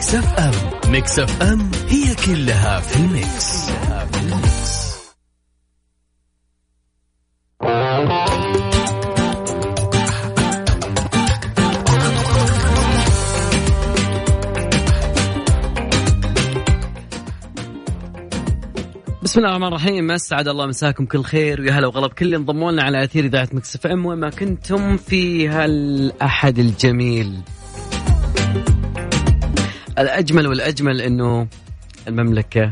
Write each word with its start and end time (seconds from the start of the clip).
Mix 0.00 0.14
FM 0.14 0.52
Mix 0.90 1.18
FM 1.18 1.70
هي 1.88 2.14
كلها 2.14 2.80
في 2.80 2.96
ال 2.96 3.11
Mix. 3.11 3.70
بسم 19.22 19.40
الله 19.40 19.50
الرحمن 19.50 19.66
الرحيم 19.66 20.10
أسعد 20.10 20.48
الله 20.48 20.66
مساكم 20.66 21.06
كل 21.06 21.22
خير 21.22 21.60
ويا 21.60 21.72
هلا 21.72 21.86
وغلب 21.86 22.12
كل 22.12 22.34
انضموا 22.34 22.72
لنا 22.72 22.82
على 22.82 23.04
أثير 23.04 23.24
إذاعة 23.24 23.48
Mix 23.52 23.76
FM 23.76 24.06
وين 24.06 24.18
ما 24.18 24.30
كنتم 24.30 24.96
في 24.96 25.48
هالاحد 25.48 26.58
الجميل. 26.58 27.40
الأجمل 30.00 30.46
والأجمل 30.46 31.00
إنه 31.00 31.46
المملكة 32.08 32.70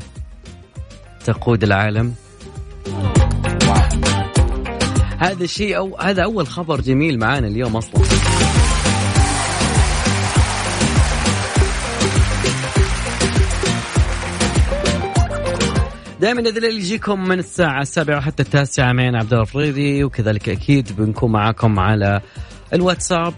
تقود 1.24 1.62
العالم. 1.62 2.14
هذا 5.18 5.44
الشيء 5.44 5.76
أو 5.76 5.98
هذا 5.98 6.24
أول 6.24 6.46
خبر 6.46 6.80
جميل 6.80 7.18
معانا 7.18 7.46
اليوم 7.46 7.76
أصلا. 7.76 8.02
دائما 16.20 16.40
إذا 16.40 16.48
الليل 16.48 16.76
يجيكم 16.76 17.28
من 17.28 17.38
الساعة 17.38 17.82
السابعة 17.82 18.20
حتى 18.20 18.42
التاسعة 18.42 18.92
معين 18.92 19.16
عبد 19.16 19.32
الله 19.32 19.42
الفريدي 19.42 20.04
وكذلك 20.04 20.48
أكيد 20.48 20.96
بنكون 20.96 21.32
معاكم 21.32 21.78
على 21.78 22.20
الواتساب 22.72 23.34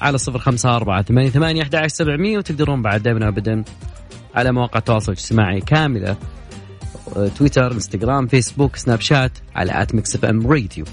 على 0.00 0.18
صفر 0.18 0.38
خمسة 0.38 0.76
أربعة 0.76 1.02
ثمانية 1.02 1.30
ثمانية 1.30 1.62
أحد 1.62 1.74
عشر 1.74 1.88
سبعمية 1.88 2.38
وتقدرون 2.38 2.82
بعد 2.82 3.02
دائما 3.02 3.28
أبدا 3.28 3.64
على 4.34 4.52
مواقع 4.52 4.78
التواصل 4.78 5.12
الاجتماعي 5.12 5.60
كاملة 5.60 6.16
تويتر 7.36 7.72
إنستغرام 7.72 8.26
فيسبوك 8.26 8.76
سناب 8.76 9.00
شات 9.00 9.32
على 9.54 9.82
at 9.82 9.94
Mix 9.94 10.14
FM 10.14 10.46
Radio 10.46 10.84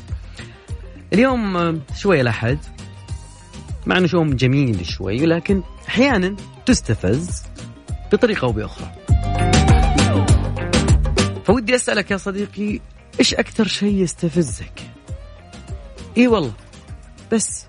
اليوم 1.13 1.81
شوية 1.95 2.21
الأحد 2.21 2.57
مع 3.85 3.97
إنه 3.97 4.09
يوم 4.13 4.35
جميل 4.35 4.85
شوي 4.85 5.25
لكن 5.25 5.63
أحيانا 5.87 6.35
تستفز 6.65 7.43
بطريقة 8.13 8.45
أو 8.45 8.51
بأخرى. 8.51 8.91
فودي 11.45 11.75
أسألك 11.75 12.11
يا 12.11 12.17
صديقي 12.17 12.79
إيش 13.19 13.33
أكثر 13.33 13.67
شيء 13.67 13.95
يستفزك؟ 13.95 14.81
إي 16.17 16.27
والله 16.27 16.53
بس 17.31 17.65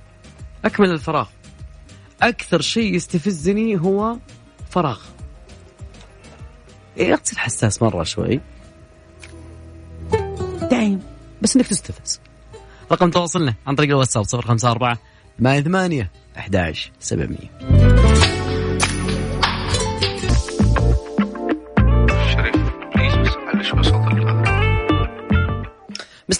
أكمل 0.64 0.90
الفراغ. 0.90 1.28
أكثر 2.22 2.60
شيء 2.60 2.94
يستفزني 2.94 3.80
هو 3.80 4.16
فراغ. 4.70 5.00
إيه 6.96 7.14
تصير 7.14 7.38
حساس 7.38 7.82
مرة 7.82 8.02
شوي. 8.02 8.40
دايم 10.70 11.02
بس 11.42 11.56
إنك 11.56 11.66
تستفز. 11.66 12.20
رقم 12.92 13.10
تواصلنا 13.10 13.54
عن 13.66 13.74
طريق 13.74 13.90
الواتساب 13.90 14.24
054 14.34 14.96
88 15.38 16.08
11 16.36 16.92
700 17.00 18.11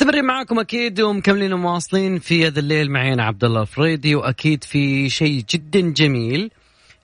مستمرين 0.03 0.25
معاكم 0.25 0.59
أكيد 0.59 1.01
ومكملين 1.01 1.53
ومواصلين 1.53 2.19
في 2.19 2.47
هذا 2.47 2.61
الليل. 2.61 2.91
معي 2.91 3.13
أنا 3.13 3.25
عبد 3.25 3.45
الله 3.45 3.61
الفريدي 3.61 4.15
وأكيد 4.15 4.65
في 4.65 5.09
شيء 5.09 5.45
جدا 5.51 5.81
جميل 5.81 6.51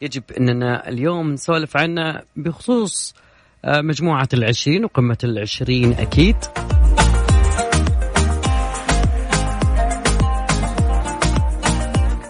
يجب 0.02 0.22
أننا 0.38 0.88
اليوم 0.88 1.32
نسولف 1.32 1.76
عنه 1.76 2.22
بخصوص 2.36 3.14
مجموعة 3.66 4.28
العشرين 4.34 4.84
وقمة 4.84 5.18
العشرين 5.24 5.92
أكيد. 5.92 6.36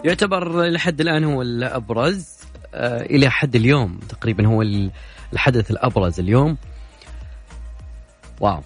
يعتبر 0.04 0.66
لحد 0.66 1.00
الآن 1.00 1.24
هو 1.24 1.42
الأبرز 1.42 2.26
إلى 2.74 3.30
حد 3.30 3.56
اليوم 3.56 4.00
تقريبا 4.08 4.46
هو 4.46 4.62
الحدث 5.32 5.70
الأبرز 5.70 6.20
اليوم. 6.20 6.56
واو. 8.40 8.62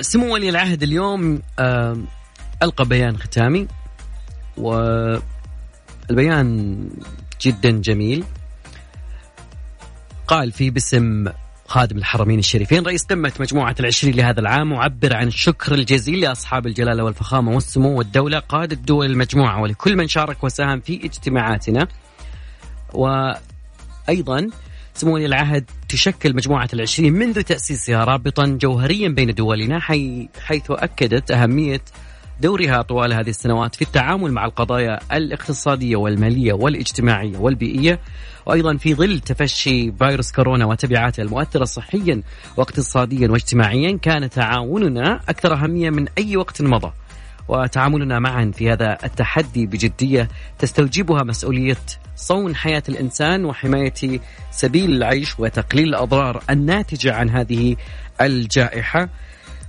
سمو 0.00 0.34
ولي 0.34 0.48
العهد 0.48 0.82
اليوم 0.82 1.42
آه 1.58 1.96
ألقى 2.62 2.84
بيان 2.84 3.18
ختامي. 3.18 3.68
والبيان 4.56 5.20
جدا 7.40 7.70
جميل. 7.70 8.24
قال 10.26 10.52
فيه 10.52 10.70
باسم 10.70 11.24
خادم 11.68 11.98
الحرمين 11.98 12.38
الشريفين 12.38 12.86
رئيس 12.86 13.04
قمة 13.04 13.32
مجموعة 13.40 13.74
العشرين 13.80 14.14
لهذا 14.14 14.40
العام 14.40 14.72
وعبر 14.72 15.16
عن 15.16 15.26
الشكر 15.26 15.74
الجزيل 15.74 16.20
لأصحاب 16.20 16.66
الجلالة 16.66 17.04
والفخامة 17.04 17.52
والسمو 17.52 17.98
والدولة 17.98 18.38
قادة 18.38 18.76
دول 18.76 19.06
المجموعة 19.06 19.60
ولكل 19.60 19.96
من 19.96 20.08
شارك 20.08 20.44
وساهم 20.44 20.80
في 20.80 21.04
اجتماعاتنا. 21.04 21.88
وأيضا 22.92 24.50
سمو 24.96 25.14
ولي 25.14 25.26
العهد 25.26 25.70
تشكل 25.88 26.36
مجموعة 26.36 26.68
العشرين 26.74 27.12
منذ 27.12 27.42
تأسيسها 27.42 28.04
رابطا 28.04 28.46
جوهريا 28.46 29.08
بين 29.08 29.34
دولنا 29.34 29.80
حي 29.80 30.28
حيث 30.40 30.70
أكدت 30.70 31.30
أهمية 31.30 31.80
دورها 32.40 32.82
طوال 32.82 33.12
هذه 33.12 33.28
السنوات 33.28 33.74
في 33.74 33.82
التعامل 33.82 34.32
مع 34.32 34.44
القضايا 34.44 34.98
الاقتصادية 35.16 35.96
والمالية 35.96 36.52
والاجتماعية 36.52 37.38
والبيئية 37.38 38.00
وأيضا 38.46 38.76
في 38.76 38.94
ظل 38.94 39.20
تفشي 39.20 39.92
فيروس 39.92 40.32
كورونا 40.32 40.66
وتبعاته 40.66 41.22
المؤثرة 41.22 41.64
صحيا 41.64 42.22
واقتصاديا 42.56 43.28
واجتماعيا 43.28 43.98
كان 44.02 44.30
تعاوننا 44.30 45.20
أكثر 45.28 45.54
أهمية 45.54 45.90
من 45.90 46.06
أي 46.18 46.36
وقت 46.36 46.62
مضى. 46.62 46.92
وتعاملنا 47.48 48.18
معا 48.18 48.50
في 48.54 48.72
هذا 48.72 48.98
التحدي 49.04 49.66
بجدية 49.66 50.28
تستوجبها 50.58 51.22
مسؤولية 51.22 51.76
صون 52.16 52.54
حياة 52.54 52.82
الإنسان 52.88 53.44
وحماية 53.44 54.20
سبيل 54.50 54.90
العيش 54.90 55.40
وتقليل 55.40 55.88
الأضرار 55.88 56.42
الناتجة 56.50 57.14
عن 57.14 57.30
هذه 57.30 57.76
الجائحة. 58.20 59.08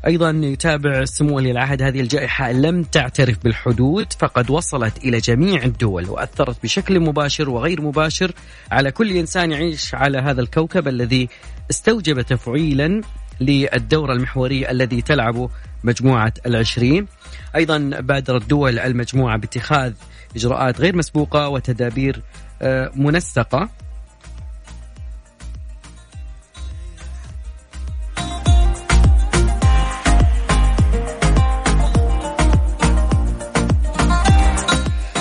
أيضا 0.07 0.29
يتابع 0.29 1.05
سمو 1.05 1.35
ولي 1.35 1.51
العهد 1.51 1.81
هذه 1.81 2.01
الجائحة 2.01 2.51
لم 2.51 2.83
تعترف 2.83 3.43
بالحدود 3.43 4.13
فقد 4.13 4.49
وصلت 4.49 4.97
إلى 4.97 5.17
جميع 5.17 5.63
الدول 5.63 6.09
وأثرت 6.09 6.63
بشكل 6.63 6.99
مباشر 6.99 7.49
وغير 7.49 7.81
مباشر 7.81 8.31
على 8.71 8.91
كل 8.91 9.11
إنسان 9.11 9.51
يعيش 9.51 9.95
على 9.95 10.17
هذا 10.17 10.41
الكوكب 10.41 10.87
الذي 10.87 11.29
استوجب 11.69 12.21
تفعيلا 12.21 13.01
للدور 13.39 14.13
المحوري 14.13 14.71
الذي 14.71 15.01
تلعبه 15.01 15.49
مجموعة 15.83 16.33
العشرين. 16.45 17.07
أيضا 17.55 17.77
بادرت 17.99 18.49
دول 18.49 18.79
المجموعة 18.79 19.37
باتخاذ 19.37 19.93
إجراءات 20.35 20.81
غير 20.81 20.95
مسبوقة 20.95 21.49
وتدابير 21.49 22.21
منسقة. 22.95 23.69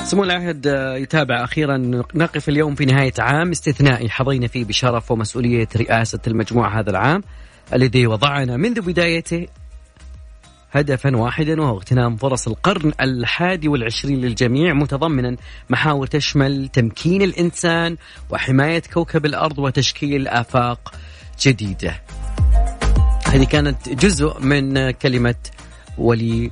سمو 0.04 0.24
العهد 0.24 0.66
يتابع 0.96 1.44
أخيرا. 1.44 1.76
نقف 2.14 2.48
اليوم 2.48 2.74
في 2.74 2.84
نهاية 2.84 3.12
عام. 3.18 3.50
استثنائي 3.50 4.10
حظينا 4.10 4.46
فيه 4.46 4.64
بشرف 4.64 5.10
ومسؤولية 5.10 5.68
رئاسة 5.76 6.20
المجموعة 6.26 6.80
هذا 6.80 6.90
العام 6.90 7.22
الذي 7.72 8.06
وضعنا 8.06 8.56
منذ 8.56 8.80
بدايته 8.80 9.46
هدفا 10.76 11.16
واحدا 11.16 11.60
وهو 11.60 11.76
اغتنام 11.76 12.16
فرص 12.16 12.48
القرن 12.48 12.92
الحادي 13.00 13.68
والعشرين 13.68 14.20
للجميع 14.20 14.72
متضمنا 14.72 15.36
محاور 15.70 16.06
تشمل 16.06 16.68
تمكين 16.68 17.22
الإنسان 17.22 17.96
وحماية 18.30 18.82
كوكب 18.94 19.26
الأرض 19.26 19.58
وتشكيل 19.58 20.28
آفاق 20.28 20.94
جديدة. 21.40 22.02
هذه 23.26 23.44
كانت 23.44 23.88
جزء 23.88 24.40
من 24.40 24.90
كلمة 24.90 25.34
ولي 25.98 26.50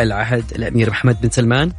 العهد 0.00 0.44
الأمير 0.52 0.90
محمد 0.90 1.20
بن 1.20 1.30
سلمان. 1.30 1.72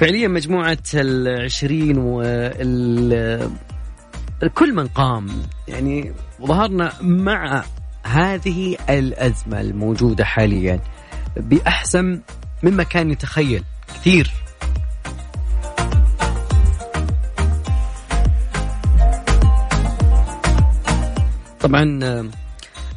فعليا 0.00 0.28
مجموعة 0.28 0.78
العشرين 0.94 1.98
وال 1.98 3.50
كل 4.54 4.74
من 4.74 4.86
قام. 4.86 5.28
يعني 5.68 6.12
ظهرنا 6.42 6.92
مع 7.00 7.64
هذه 8.02 8.76
الأزمة 8.90 9.60
الموجودة 9.60 10.24
حاليا 10.24 10.80
بأحسن 11.36 12.20
مما 12.62 12.82
كان 12.82 13.10
يتخيل 13.10 13.64
كثير. 13.94 14.32
طبعا 21.60 22.00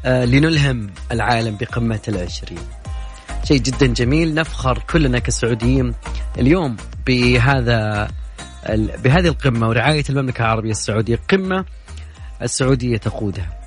آه، 0.06 0.26
لنلهم 0.26 0.90
العالم 1.12 1.58
بقمة 1.58 2.02
العشرين. 2.08 2.60
شيء 3.44 3.58
جدا 3.58 3.88
جميل. 3.88 4.34
نفخر 4.34 4.84
كلنا 4.90 5.20
كسعوديين 5.20 5.94
اليوم 6.40 6.78
بهذا 7.06 8.12
بهذه 9.04 9.28
القمة 9.28 9.70
ورعاية 9.70 10.04
المملكة 10.10 10.42
العربية 10.42 10.72
السعودية 10.72 11.20
قمة 11.30 11.66
السعودية 12.42 12.98
تقودها. 12.98 13.62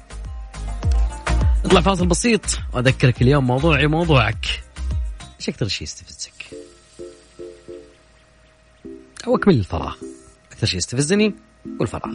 نطلع 1.65 1.81
فاصل 1.81 2.07
بسيط 2.07 2.61
وأذكرك 2.73 3.23
اليوم 3.23 3.47
موضوعي 3.47 3.87
موضوعك. 3.87 4.63
إيش 5.41 5.49
أكثر 5.49 5.69
شيء 5.69 5.83
يستفزك؟ 5.83 6.33
أو 9.27 9.37
أكمل 9.37 9.55
الفراغ. 9.55 9.95
أكثر 10.53 10.67
شيء 10.67 10.79
يستفزني 10.79 11.35
والفراغ. 11.81 12.15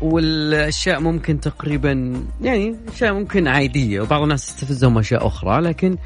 والأشياء 0.00 1.00
ممكن 1.00 1.40
تقريبا 1.40 2.22
يعني 2.40 2.76
أشياء 2.94 3.12
ممكن 3.12 3.48
عادية 3.48 4.00
وبعض 4.00 4.22
الناس 4.22 4.46
تستفزهم 4.46 4.98
أشياء 4.98 5.26
أخرى 5.26 5.60
لكن 5.60 5.96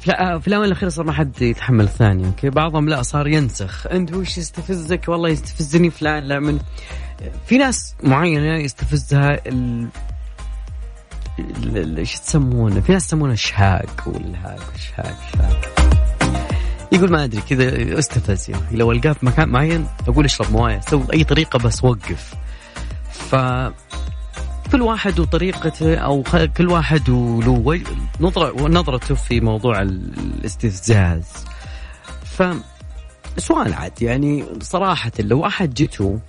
في 0.00 0.48
الاونه 0.48 0.66
الأخيرة 0.66 0.88
صار 0.88 1.04
ما 1.04 1.12
حد 1.12 1.42
يتحمل 1.42 1.84
الثاني 1.84 2.26
okay؟ 2.26 2.50
بعضهم 2.50 2.88
لا 2.88 3.02
صار 3.02 3.28
ينسخ. 3.28 3.86
أنت 3.86 4.12
وش 4.12 4.38
يستفزك؟ 4.38 5.08
والله 5.08 5.28
يستفزني 5.28 5.90
فلان 5.90 6.22
لا 6.22 6.40
من 6.40 6.58
في 7.46 7.58
ناس 7.58 7.94
معينة 8.02 8.56
يستفزها 8.56 9.40
ال 9.46 9.88
إيش 11.98 12.20
تسمونه؟ 12.20 12.80
في 12.80 12.92
ناس 12.92 13.04
يسمونه 13.04 13.34
شهاق 13.34 14.04
ولا 14.06 14.38
هاك 14.44 14.76
شهاق 14.76 15.16
شهاق. 15.32 15.76
يقول 16.92 17.10
ما 17.10 17.24
أدري 17.24 17.40
كذا 17.40 17.98
استفز 17.98 18.50
يعني. 18.50 18.76
لو 18.76 18.92
ألقاه 18.92 19.12
في 19.12 19.26
مكان 19.26 19.48
معين 19.48 19.86
أقول 20.08 20.24
اشرب 20.24 20.52
مويه 20.52 20.80
سوي 20.80 21.04
أي 21.12 21.24
طريقة 21.24 21.58
بس 21.58 21.84
وقف. 21.84 22.34
ف 23.16 23.34
كل 24.72 24.82
واحد 24.82 25.20
وطريقته 25.20 25.96
أو 25.96 26.22
كل 26.56 26.68
واحد 26.68 27.08
وله 27.08 27.82
نظرته 28.60 29.14
في 29.14 29.40
موضوع 29.40 29.82
الاستفزاز. 29.82 31.24
ف 32.24 32.42
سؤال 33.38 33.74
عاد 33.74 34.02
يعني 34.02 34.44
صراحة 34.60 35.12
لو 35.18 35.46
أحد 35.46 35.74
جته 35.74 36.20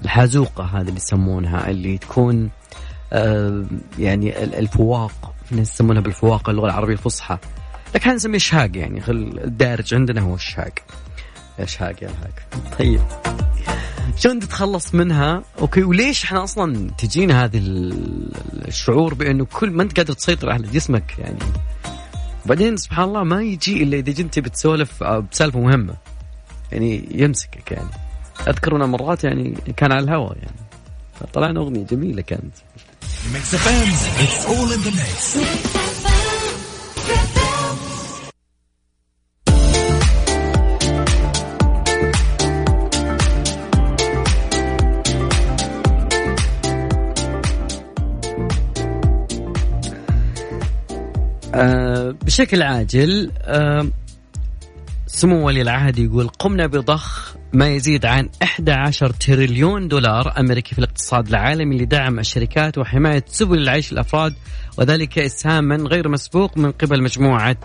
الحازوقة 0.00 0.64
هذه 0.64 0.80
اللي 0.80 0.96
يسمونها 0.96 1.70
اللي 1.70 1.98
تكون 1.98 2.50
يعني 3.98 4.44
الفواق 4.44 5.34
يسمونها 5.52 6.00
بالفواقة 6.02 6.50
اللغة 6.50 6.66
العربية 6.66 6.92
الفصحى. 6.92 7.38
لكن 7.94 8.10
نسميه 8.10 8.38
شهاق 8.38 8.70
يعني 8.76 9.02
الدارج 9.08 9.94
عندنا 9.94 10.20
هو 10.20 10.34
الشهاق. 10.34 10.74
شهاق 11.64 12.02
يا 12.02 12.08
الهاق. 12.08 12.34
طيب. 12.78 13.00
شلون 14.16 14.40
تتخلص 14.40 14.94
منها؟ 14.94 15.42
أوكي 15.60 15.82
وليش 15.82 16.24
إحنا 16.24 16.44
أصلا 16.44 16.90
تجينا 16.98 17.44
هذه 17.44 17.60
الشعور 18.68 19.14
بأنه 19.14 19.44
كل 19.44 19.70
ما 19.70 19.82
أنت 19.82 19.96
قادر 19.96 20.12
تسيطر 20.12 20.50
على 20.50 20.66
جسمك 20.66 21.18
يعني. 21.18 21.38
وبعدين 22.46 22.76
سبحان 22.76 23.04
الله 23.04 23.22
ما 23.24 23.42
يجي 23.42 23.82
إلا 23.82 23.96
إذا 23.96 24.12
جنت 24.12 24.38
بتسولف 24.38 25.02
آه، 25.02 25.18
بسالفة 25.32 25.60
مهمة. 25.60 25.94
يعني 26.72 27.08
يمسكك 27.10 27.72
يعني. 27.72 27.90
أذكر 28.48 28.76
أنا 28.76 28.86
مرات 28.86 29.24
يعني 29.24 29.54
كان 29.76 29.92
على 29.92 30.04
الهواء 30.04 30.36
يعني. 30.36 30.56
طلعنا 31.32 31.60
أغنية 31.60 31.86
جميلة 31.86 32.22
كانت. 32.22 32.54
آه، 51.54 52.14
بشكل 52.24 52.62
عاجل 52.62 53.30
آه 53.42 53.86
سمو 55.06 55.46
ولي 55.46 55.62
العهد 55.62 55.98
يقول 55.98 56.28
قمنا 56.28 56.66
بضخ 56.66 57.36
ما 57.52 57.68
يزيد 57.68 58.06
عن 58.06 58.28
11 58.42 59.10
تريليون 59.10 59.88
دولار 59.88 60.40
أمريكي 60.40 60.74
في 60.74 60.78
الاقتصاد 60.78 61.28
العالمي 61.28 61.78
لدعم 61.78 62.18
الشركات 62.18 62.78
وحماية 62.78 63.24
سبل 63.26 63.58
العيش 63.58 63.92
الأفراد 63.92 64.34
وذلك 64.78 65.18
إسهاما 65.18 65.76
غير 65.76 66.08
مسبوق 66.08 66.58
من 66.58 66.72
قبل 66.72 67.02
مجموعة 67.02 67.56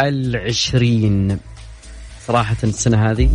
العشرين. 0.00 1.38
صراحة 2.26 2.56
السنة 2.64 3.10
هذه 3.10 3.30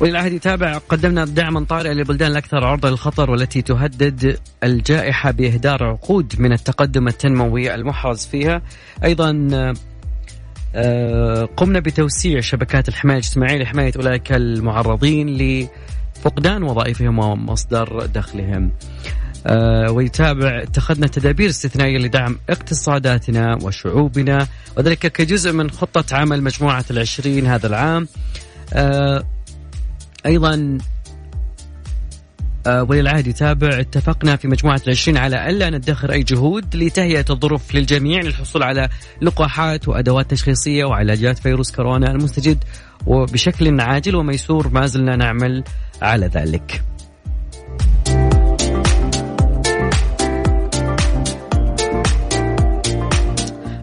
وللعهد 0.00 0.32
يتابع 0.32 0.78
قدمنا 0.78 1.24
دعما 1.24 1.64
طارئا 1.64 1.94
للبلدان 1.94 2.30
الأكثر 2.30 2.64
عرضة 2.64 2.90
للخطر 2.90 3.30
والتي 3.30 3.62
تهدد 3.62 4.38
الجائحة 4.64 5.30
بإهدار 5.30 5.84
عقود 5.84 6.34
من 6.38 6.52
التقدم 6.52 7.08
التنموي 7.08 7.74
المحرز 7.74 8.26
فيها 8.26 8.62
أيضا 9.04 9.48
آه، 10.74 11.44
قمنا 11.56 11.80
بتوسيع 11.80 12.40
شبكات 12.40 12.88
الحماية 12.88 13.16
الاجتماعية 13.16 13.62
لحماية 13.62 13.92
أولئك 13.96 14.32
المعرضين 14.32 15.38
لفقدان 15.38 16.62
وظائفهم 16.62 17.18
ومصدر 17.18 18.06
دخلهم. 18.06 18.72
آه، 19.46 19.92
ويتابع 19.92 20.62
اتخذنا 20.62 21.06
تدابير 21.06 21.50
استثنائية 21.50 21.98
لدعم 21.98 22.38
اقتصاداتنا 22.50 23.58
وشعوبنا 23.62 24.46
وذلك 24.76 24.98
كجزء 24.98 25.52
من 25.52 25.70
خطة 25.70 26.16
عمل 26.16 26.42
مجموعة 26.42 26.84
العشرين 26.90 27.46
هذا 27.46 27.66
العام. 27.66 28.08
أيضا 30.26 30.78
آه، 32.66 32.82
ولي 32.82 33.00
العهد 33.00 33.26
يتابع. 33.26 33.80
اتفقنا 33.80 34.36
في 34.36 34.48
مجموعة 34.48 34.80
العشرين 34.86 35.16
على 35.16 35.50
ألا 35.50 35.70
ندخر 35.70 36.12
أي 36.12 36.22
جهود 36.22 36.76
لتهيئة 36.76 37.24
الظروف 37.30 37.74
للجميع 37.74 38.20
للحصول 38.20 38.62
على 38.62 38.88
لقاحات 39.22 39.88
وأدوات 39.88 40.30
تشخيصية 40.30 40.84
وعلاجات 40.84 41.38
فيروس 41.38 41.72
كورونا 41.72 42.10
المستجد 42.10 42.64
وبشكل 43.06 43.80
عاجل 43.80 44.16
وميسور. 44.16 44.68
ما 44.68 44.86
زلنا 44.86 45.16
نعمل 45.16 45.64
على 46.02 46.26
ذلك. 46.26 46.82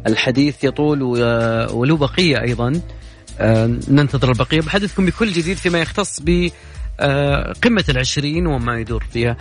الحديث 0.08 0.64
يطول 0.64 1.04
ولو 1.74 1.98
بقية 1.98 2.42
أيضا. 2.42 2.82
ننتظر 3.90 4.30
البقية 4.30 4.62
بحدثكم 4.62 5.06
بكل 5.06 5.32
جديد 5.32 5.58
فيما 5.58 5.80
يختص 5.80 6.20
ب 6.20 6.50
آه، 7.00 7.54
قمة 7.64 7.86
العشرين 7.90 8.48
وما 8.48 8.80
يدور 8.80 9.04
فيها. 9.14 9.38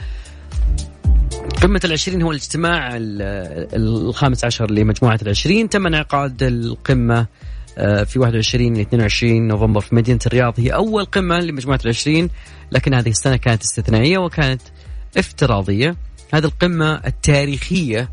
قمة 1.63 1.81
العشرين 1.85 2.23
هو 2.23 2.31
الاجتماع 2.31 2.91
الخامس 2.93 4.45
عشر 4.45 4.71
لمجموعة 4.71 5.19
العشرين. 5.23 5.69
تم 5.69 5.87
انعقاد 5.87 6.43
القمة 6.43 7.27
آه، 7.79 8.05
في 8.05 8.19
21 8.19 8.77
ل 8.77 8.81
22 8.81 9.49
نوفمبر 9.49 9.81
في 9.81 9.95
مدينة 9.95 10.19
الرياض. 10.27 10.61
هي 10.61 10.69
أول 10.69 11.05
قمة 11.05 11.39
لمجموعة 11.39 11.81
العشرين 11.85 12.31
لكن 12.73 12.95
هذه 12.95 13.11
السنة 13.11 13.37
كانت 13.37 13.63
استثنائية 13.63 14.19
وكانت 14.19 14.63
افتراضية. 15.17 15.97
هذه 16.35 16.45
القمة 16.45 17.01
التاريخية 17.07 18.11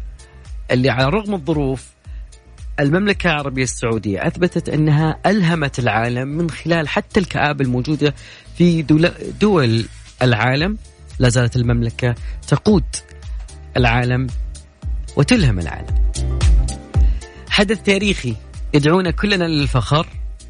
اللي 0.71 0.89
على 0.89 1.09
رغم 1.09 1.33
الظروف 1.33 1.87
المملكة 2.79 3.27
العربية 3.27 3.63
السعودية 3.63 4.27
أثبتت 4.27 4.69
أنها 4.69 5.19
ألهمت 5.25 5.79
العالم 5.79 6.27
من 6.27 6.49
خلال 6.49 6.87
حتى 6.87 7.19
الكآبة 7.19 7.65
الموجودة 7.65 8.13
في 8.57 8.81
دول 9.41 9.85
العالم. 10.21 10.77
لا 11.19 11.29
زالت 11.29 11.55
المملكة 11.55 12.15
تقود 12.47 12.83
العالم 13.77 14.27
وتلهم 15.15 15.59
العالم. 15.59 16.11
حدث 17.49 17.83
تاريخي 17.83 18.35
يدعونا 18.73 19.11
كلنا 19.11 19.43
للفخر 19.43 20.07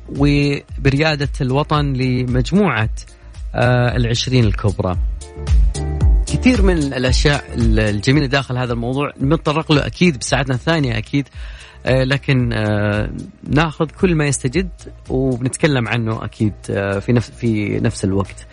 وبريادة 0.10 1.30
الوطن 1.42 1.94
لمجموعة 1.94 2.90
آه، 3.56 3.96
العشرين 3.96 4.44
الكبرى. 4.44 4.98
كثير 6.28 6.62
من 6.62 6.78
الأشياء 6.78 7.44
الجميلة 7.56 8.26
داخل 8.26 8.58
هذا 8.58 8.74
الموضوع 8.74 9.12
بنتطرق 9.20 9.72
له 9.72 9.86
أكيد 9.86 10.18
بساعتنا 10.18 10.56
الثانية 10.56 10.98
أكيد. 10.98 11.28
آه، 11.28 11.34
لكن 11.86 12.54
آه، 12.54 13.10
ناخذ 13.44 13.86
كل 13.86 14.16
ما 14.16 14.26
يستجد 14.26 14.70
وبنتكلم 15.10 15.88
عنه 15.88 16.26
أكيد 16.26 16.54
آه، 16.70 17.00
في 17.00 17.14
نفس 17.14 17.32
في 17.32 17.80
نفس 17.80 18.06
الوقت. 18.06 18.48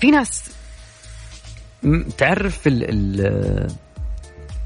في 0.00 0.10
ناس 0.10 0.50
تعرف 2.18 2.66
ال 2.66 2.84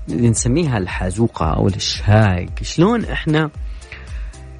اللي 0.09 0.29
نسميها 0.29 0.79
الحازوقة 0.79 1.47
أو 1.47 1.69
الإشهاق، 1.69 2.47
شلون 2.63 3.05
إحنا 3.05 3.51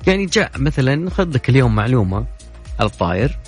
يعني 0.07 0.27
جاء 0.27 0.51
مثلا 0.57 1.11
خذ 1.11 1.29
لك 1.35 1.49
اليوم 1.49 1.75
معلومة 1.75 2.27
على 2.81 2.89
الطاير 2.89 3.39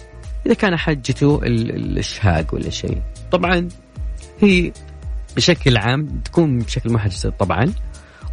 إذا 0.46 0.54
كان 0.54 0.76
حجته 0.76 1.40
الإشهاق 1.42 2.54
ولا 2.54 2.70
شيء، 2.70 3.02
طبعا 3.32 3.68
هي 4.40 4.72
بشكل 5.36 5.76
عام 5.76 6.06
تكون 6.24 6.58
بشكل 6.58 6.92
محجز 6.92 7.26
طبعا. 7.26 7.72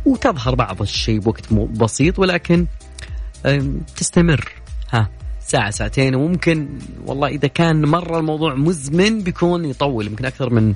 وتظهر 0.07 0.55
بعض 0.55 0.81
الشيء 0.81 1.19
بوقت 1.19 1.53
بسيط 1.53 2.19
ولكن 2.19 2.65
تستمر. 3.95 4.51
ها 4.91 5.09
ساعة 5.39 5.69
ساعتين 5.69 6.15
وممكن 6.15 6.69
والله 7.05 7.27
إذا 7.27 7.47
كان 7.47 7.85
مرة 7.85 8.19
الموضوع 8.19 8.55
مزمن 8.55 9.23
بيكون 9.23 9.65
يطول 9.65 10.07
يمكن 10.07 10.25
أكثر 10.25 10.49
من 10.49 10.73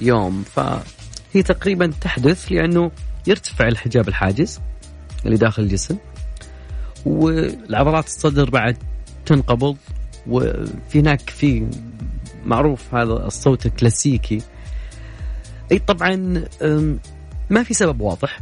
يوم. 0.00 0.42
فهي 0.42 1.42
تقريبا 1.44 1.92
تحدث 2.00 2.52
لأنه 2.52 2.90
يرتفع 3.26 3.68
الحجاب 3.68 4.08
الحاجز 4.08 4.60
اللي 5.26 5.36
داخل 5.36 5.62
الجسم 5.62 5.96
والعضلات 7.06 8.06
الصدر 8.06 8.50
بعد 8.50 8.76
تنقبض 9.26 9.76
وفي 10.26 11.00
هناك 11.00 11.30
في 11.30 11.66
معروف 12.44 12.94
هذا 12.94 13.12
الصوت 13.12 13.66
الكلاسيكي. 13.66 14.42
أي 15.72 15.78
طبعا 15.78 16.44
ما 17.50 17.62
في 17.62 17.74
سبب 17.74 18.00
واضح. 18.00 18.40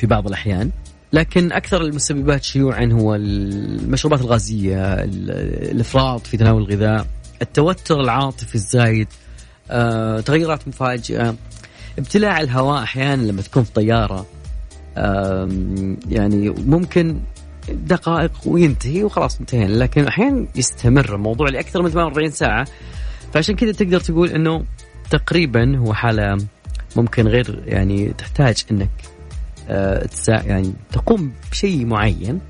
في 0.00 0.06
بعض 0.06 0.26
الأحيان 0.26 0.70
لكن 1.12 1.52
أكثر 1.52 1.82
المسببات 1.82 2.44
شيوعا 2.44 2.88
هو 2.92 3.14
المشروبات 3.14 4.20
الغازية 4.20 4.94
الإفراط 4.94 6.26
في 6.26 6.36
تناول 6.36 6.62
الغذاء 6.62 7.06
التوتر 7.42 8.00
العاطفي 8.00 8.54
الزايد 8.54 9.08
آه، 9.70 10.20
تغيرات 10.20 10.68
مفاجئة. 10.68 11.34
ابتلاع 11.98 12.40
الهواء 12.40 12.82
أحيانا 12.82 13.22
لما 13.22 13.42
تكون 13.42 13.62
في 13.62 13.72
طيارة 13.72 14.26
يعني 16.08 16.50
ممكن 16.50 17.20
دقائق 17.68 18.32
وينتهي 18.46 19.04
وخلاص 19.04 19.40
انتهينا 19.40 19.72
لكن 19.72 20.06
أحيانا 20.06 20.46
يستمر 20.56 21.14
الموضوع 21.14 21.48
لأكثر 21.48 21.82
من 21.82 21.90
48 21.90 22.30
ساعة. 22.30 22.66
فعشان 23.34 23.56
كذا 23.56 23.72
تقدر 23.72 24.00
تقول 24.00 24.28
إنه 24.30 24.64
تقريبا 25.10 25.76
هو 25.76 25.94
حالة 25.94 26.38
ممكن 26.96 27.28
غير 27.28 27.62
يعني 27.66 28.12
تحتاج 28.18 28.64
إنك 28.70 28.90
آه، 29.04 29.19
يعني 30.28 30.72
تقوم 30.92 31.32
بشيء 31.50 31.86
معين. 31.86 32.40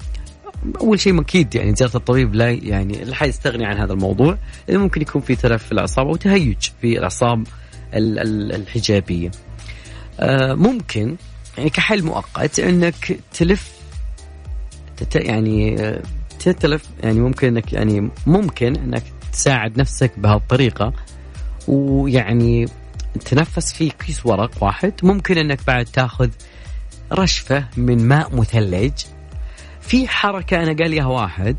أول 0.80 1.00
شيء 1.00 1.20
أكيد 1.20 1.54
يعني 1.54 1.74
زيارة 1.74 1.96
الطبيب 1.96 2.34
لا 2.34 2.50
يعني 2.50 3.04
لا 3.04 3.24
يستغني 3.24 3.64
عن 3.66 3.76
هذا 3.76 3.92
الموضوع. 3.92 4.38
لأنه 4.68 4.80
ممكن 4.80 5.02
يكون 5.02 5.22
في 5.22 5.36
تلف 5.36 5.64
في 5.64 5.72
الأعصاب 5.72 6.06
أو 6.06 6.16
تهيج 6.16 6.56
في 6.80 6.98
الأعصاب 6.98 7.46
الحجابية. 7.94 9.30
آه، 10.20 10.54
ممكن 10.54 11.16
يعني 11.58 11.70
كحل 11.70 12.02
مؤقت 12.02 12.58
إنك 12.58 13.18
تلف 13.32 13.72
يعني 15.14 15.80
آه، 15.80 16.02
تتلف 16.38 16.84
يعني 17.02 17.20
ممكن 17.20 17.48
إنك 17.48 17.72
يعني 17.72 18.10
ممكن 18.26 18.76
إنك 18.76 19.02
تساعد 19.32 19.78
نفسك 19.78 20.18
بهالطريقة. 20.18 20.92
ويعني 21.68 22.66
تنفس 23.24 23.72
في 23.72 23.90
كيس 23.90 24.26
ورق 24.26 24.50
واحد. 24.64 24.92
ممكن 25.02 25.38
إنك 25.38 25.66
بعد 25.66 25.84
تاخذ 25.84 26.28
رشفة 27.12 27.64
من 27.76 28.08
ماء 28.08 28.36
مثلج. 28.36 28.92
في 29.80 30.08
حركة 30.08 30.62
أنا 30.62 30.72
قال 30.72 30.90
لي 30.90 31.02
واحد 31.02 31.56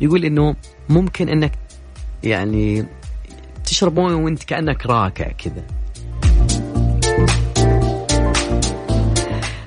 يقول 0.00 0.24
إنه 0.24 0.56
ممكن 0.88 1.28
إنك 1.28 1.52
يعني 2.22 2.86
تشرب 3.64 4.00
مويه 4.00 4.14
وأنت 4.14 4.44
كأنك 4.44 4.86
راكع 4.86 5.32
كذا. 5.32 5.64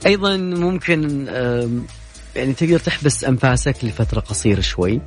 أيضا 0.05 0.37
ممكن 0.37 1.27
يعني 2.35 2.53
تقدر 2.53 2.79
تحبس 2.79 3.23
أنفاسك 3.23 3.85
لفترة 3.85 4.19
قصيرة 4.19 4.61
شوي. 4.61 5.01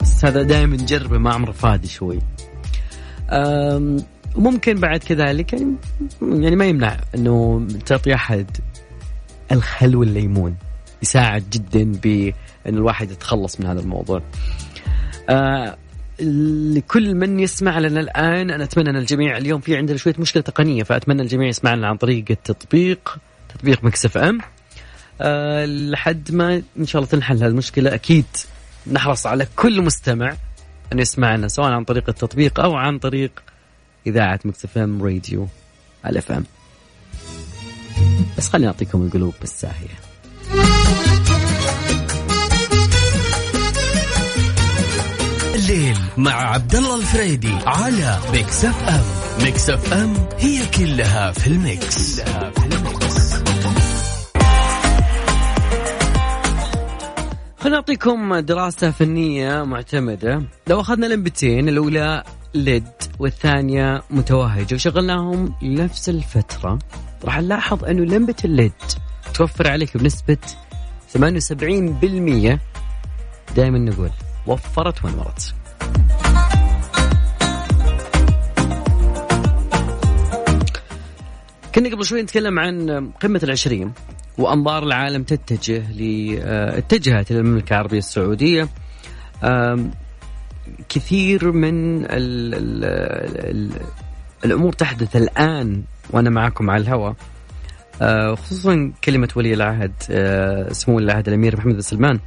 بس 0.00 0.24
هذا 0.24 0.42
دائما 0.42 0.76
نجربه 0.76 1.18
مع 1.18 1.34
عمر 1.34 1.52
فادي 1.52 1.88
شوي. 1.88 2.18
وممكن 4.36 4.74
بعد 4.74 4.98
كذلك 4.98 5.52
يعني 5.52 5.74
يعني 6.22 6.56
ما 6.56 6.66
يمنع 6.66 6.96
إنه 7.14 7.66
تعطي 7.86 8.14
أحد 8.14 8.56
الخل 9.52 9.96
والليمون 9.96 10.56
يساعد 11.02 11.50
جدا 11.50 11.92
بأن 11.92 12.34
الواحد 12.66 13.10
يتخلص 13.10 13.60
من 13.60 13.66
هذا 13.66 13.80
الموضوع. 13.80 14.22
آه 15.30 15.76
لكل 16.20 17.14
من 17.14 17.40
يسمع 17.40 17.78
لنا 17.78 18.00
الآن 18.00 18.50
أنا 18.50 18.64
أتمنى 18.64 18.90
أن 18.90 18.96
الجميع 18.96 19.36
اليوم 19.36 19.60
في 19.60 19.76
عندنا 19.76 19.96
شوية 19.96 20.14
مشكلة 20.18 20.42
تقنية 20.42 20.82
فأتمنى 20.82 21.22
الجميع 21.22 21.48
يسمع 21.48 21.74
لنا 21.74 21.88
عن 21.88 21.96
طريق 21.96 22.24
التطبيق 22.30 23.18
تطبيق 23.54 23.84
Mix 23.84 24.16
FM. 24.18 24.38
آه 25.20 25.66
لحد 25.66 26.32
ما 26.32 26.62
إن 26.78 26.86
شاء 26.86 27.02
الله 27.02 27.10
تنحل 27.12 27.42
هالمشكلة 27.42 27.94
أكيد 27.94 28.24
نحرص 28.92 29.26
على 29.26 29.46
كل 29.56 29.82
مستمع 29.82 30.36
أن 30.92 30.98
يسمعنا 30.98 31.48
سواء 31.48 31.70
عن 31.70 31.84
طريق 31.84 32.04
التطبيق 32.08 32.60
أو 32.60 32.74
عن 32.76 32.98
طريق 32.98 33.42
إذاعة 34.06 34.40
Mix 34.44 34.78
FM 34.78 35.02
Radio 35.02 35.48
الاف 36.06 36.32
إم. 36.32 36.44
بس 38.38 38.48
خليني 38.48 38.66
أعطيكم 38.66 39.02
القلوب 39.02 39.34
بالساهية. 39.40 39.98
الليل 45.54 45.96
مع 46.16 46.32
عبد 46.32 46.74
الله 46.74 46.96
الفريدي 46.96 47.54
على 47.66 48.18
ميكس 48.32 48.64
اف 48.64 48.88
ام 48.88 49.02
ميكس 49.44 49.70
اف 49.70 49.92
ام 49.92 50.14
هي 50.38 50.66
كلها 50.66 51.32
في 51.32 51.46
الميكس, 51.46 52.20
كلها 52.20 52.50
في 52.50 52.64
الميكس. 52.64 53.34
خلينا 57.58 57.76
نعطيكم 57.76 58.38
دراسة 58.38 58.90
فنية 58.90 59.62
معتمدة. 59.62 60.42
لو 60.66 60.80
أخذنا 60.80 61.06
لمبتين 61.06 61.68
الأولى 61.68 62.24
ليد 62.54 62.84
والثانية 63.18 64.02
متوهجة 64.10 64.74
وشغلناهم 64.74 65.54
لنفس 65.62 66.08
الفترة. 66.08 66.78
راح 67.24 67.40
نلاحظ 67.40 67.84
أنه 67.84 68.04
لمبة 68.04 68.34
الليد 68.44 68.72
توفر 69.34 69.70
عليك 69.70 69.96
بنسبة 69.96 70.38
78% 71.12 72.58
دائما 73.56 73.78
نقول 73.78 74.10
وفرت 74.46 75.04
ونورت 75.04 75.54
كنا 81.74 81.88
قبل 81.88 82.04
شوي 82.04 82.22
نتكلم 82.22 82.58
عن 82.58 82.90
قمة 83.20 83.40
العشرين 83.42 83.92
وأنظار 84.38 84.82
العالم 84.82 85.22
تتجه 85.22 85.82
آه، 86.42 86.78
اتجهت 86.78 87.30
إلى 87.30 87.40
المملكة 87.40 87.72
العربية 87.72 87.98
السعودية. 87.98 88.68
كثير 90.88 91.52
من 91.52 92.04
ال 92.04 92.54
ال 92.54 92.84
ال 92.84 93.70
الأمور 94.44 94.72
تحدث 94.72 95.16
الآن 95.16 95.82
وأنا 96.10 96.30
معكم 96.30 96.70
على 96.70 96.82
الهواء. 96.82 97.14
آه، 98.02 98.34
خصوصا 98.34 98.92
كلمة 99.04 99.28
ولي 99.36 99.54
العهد 99.54 99.92
آه، 100.10 100.72
سمو 100.72 100.98
العهد 100.98 101.28
الأمير 101.28 101.56
محمد 101.56 101.74
بن 101.74 101.80
سلمان 101.80 102.20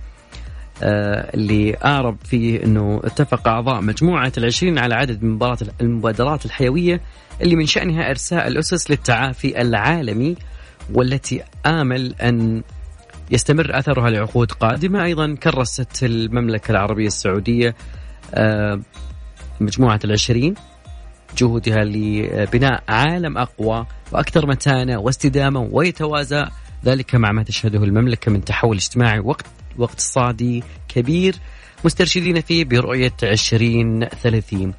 آه، 0.83 1.31
اللي 1.33 1.77
أعرب 1.85 2.17
فيه 2.23 2.63
أنه 2.63 3.01
اتفق 3.03 3.47
أعضاء 3.47 3.81
مجموعة 3.81 4.31
العشرين 4.37 4.79
على 4.79 4.95
عدد 4.95 5.23
من 5.23 5.55
المبادرات 5.81 6.45
الحيوية 6.45 7.01
اللي 7.41 7.55
من 7.55 7.65
شأنها 7.65 8.09
إرساء 8.09 8.47
الأسس 8.47 8.91
للتعافي 8.91 9.61
العالمي 9.61 10.35
والتي 10.93 11.43
آمل 11.65 12.15
أن 12.21 12.63
يستمر 13.31 13.79
أثرها 13.79 14.09
لعقود 14.09 14.51
قادمة. 14.51 15.03
أيضا 15.03 15.35
كرست 15.35 16.03
المملكة 16.03 16.71
العربية 16.71 17.07
السعودية 17.07 17.75
مجموعة 19.61 19.99
العشرين 20.03 20.55
جهودها 21.37 21.83
لبناء 21.83 22.83
عالم 22.89 23.37
أقوى 23.37 23.85
وأكثر 24.11 24.47
متانة 24.47 24.97
واستدامة 24.97 25.69
ويتوازى. 25.71 26.45
ذلك 26.85 27.15
مع 27.15 27.31
ما 27.31 27.43
تشهده 27.43 27.83
المملكة 27.83 28.31
من 28.31 28.43
تحول 28.43 28.75
اجتماعي 28.75 29.19
وقت 29.19 29.45
واقتصادي 29.77 30.63
كبير. 30.87 31.35
مسترشدين 31.85 32.41
فيه 32.41 32.65
برؤية 32.65 33.13
2030 33.23 34.73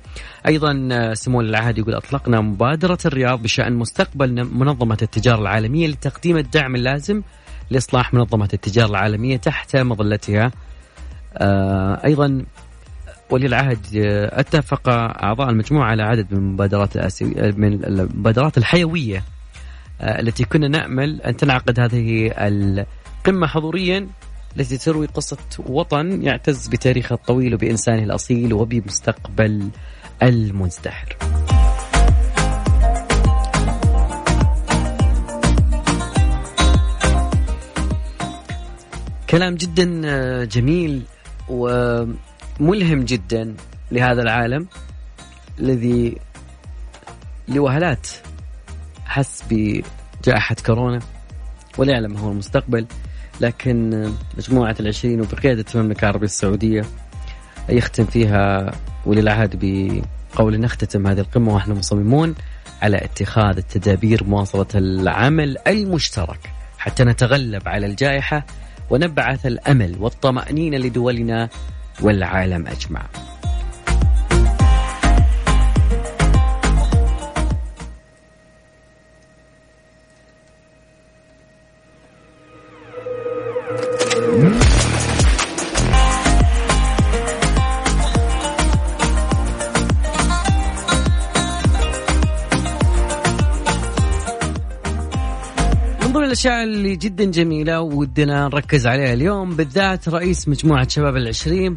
أيضا 0.47 1.15
سمو 1.15 1.41
العهد 1.41 1.79
يقول 1.79 1.95
أطلقنا 1.95 2.41
مبادرة 2.41 2.99
الرياض 3.07 3.43
بشأن 3.43 3.73
مستقبل 3.73 4.45
منظمة 4.45 4.99
التجارة 5.03 5.41
العالمية 5.41 5.89
لتقديم 5.89 6.37
الدعم 6.37 6.75
اللازم 6.75 7.23
لإصلاح 7.71 8.15
منظمة 8.15 8.49
التجارة 8.55 8.91
العالمية 8.91 9.37
تحت 9.37 9.77
مظلتها. 9.77 10.51
آه، 11.37 12.05
أيضا 12.05 12.45
ولي 13.31 13.47
العهد 13.47 13.79
اتفق 14.33 14.89
أعضاء 15.25 15.51
المجموعة 15.51 15.91
على 15.91 16.03
عدد 16.03 16.33
من 16.33 16.39
المبادرات 16.39 16.97
الآسيوية 16.97 17.55
من 17.57 17.85
المبادرات 17.85 18.59
الحيوية 18.59 19.25
التي 20.01 20.45
كنا 20.45 20.69
نأمل 20.69 21.21
أن 21.23 21.37
تنعقد 21.37 21.81
هذه 21.81 22.33
القمة 22.39 23.47
حضوريا 23.47 24.09
التي 24.57 24.79
تروي 24.79 25.07
قصة 25.07 25.39
وطن 25.59 26.23
يعتز 26.23 26.69
بتاريخه 26.69 27.15
الطويل 27.15 27.55
وبإنسانه 27.55 28.03
الأصيل 28.03 28.53
وبمستقبل 28.53 29.69
المزدهر. 30.23 31.17
كلام 39.31 39.55
جدا 39.55 40.03
آه، 40.05 40.45
جميل 40.45 41.03
وملهم 42.63 43.05
جدا 43.05 43.55
لهذا 43.93 44.23
العالم 44.23 44.67
الذي 45.59 46.17
لوهلات 47.49 48.07
حس 49.05 49.45
بجائحة 49.51 50.57
كورونا 50.67 51.01
ولا 51.79 51.93
يعلم 51.93 52.17
هو 52.17 52.33
المستقبل 52.33 52.87
لكن 53.41 54.09
مجموعة 54.39 54.77
العشرين 54.81 55.21
وبقيادة 55.21 55.65
المملكة 55.75 56.03
العربية 56.03 56.27
السعودية 56.27 56.85
يختم 57.69 58.05
فيها 58.05 58.73
ولي 59.07 59.21
العهد 59.21 59.57
بقول 60.35 60.61
نختتم 60.61 61.07
هذه 61.07 61.21
القمة 61.21 61.55
ونحن 61.55 61.73
مصممون 61.73 62.35
على 62.83 63.05
اتخاذ 63.05 63.57
التدابير 63.57 64.25
مواصلة 64.25 64.67
العمل 64.75 65.57
المشترك 65.67 66.51
حتى 66.79 67.05
نتغلب 67.05 67.69
على 67.69 67.87
الجائحة 67.87 68.47
ونبعث 68.91 69.47
الأمل 69.47 69.97
والطمأنينة 70.01 70.77
لدولنا 70.77 71.49
والعالم 72.01 72.67
أجمع. 72.67 73.03
الاشياء 96.43 96.65
اللي 96.65 96.97
جدا 96.97 97.25
جميلة 97.25 97.81
ودنا 97.81 98.45
نركز 98.45 98.87
عليها 98.87 99.13
اليوم. 99.13 99.57
بالذات 99.57 100.09
رئيس 100.09 100.49
مجموعة 100.49 100.89
شباب 100.89 101.17
العشرين 101.17 101.77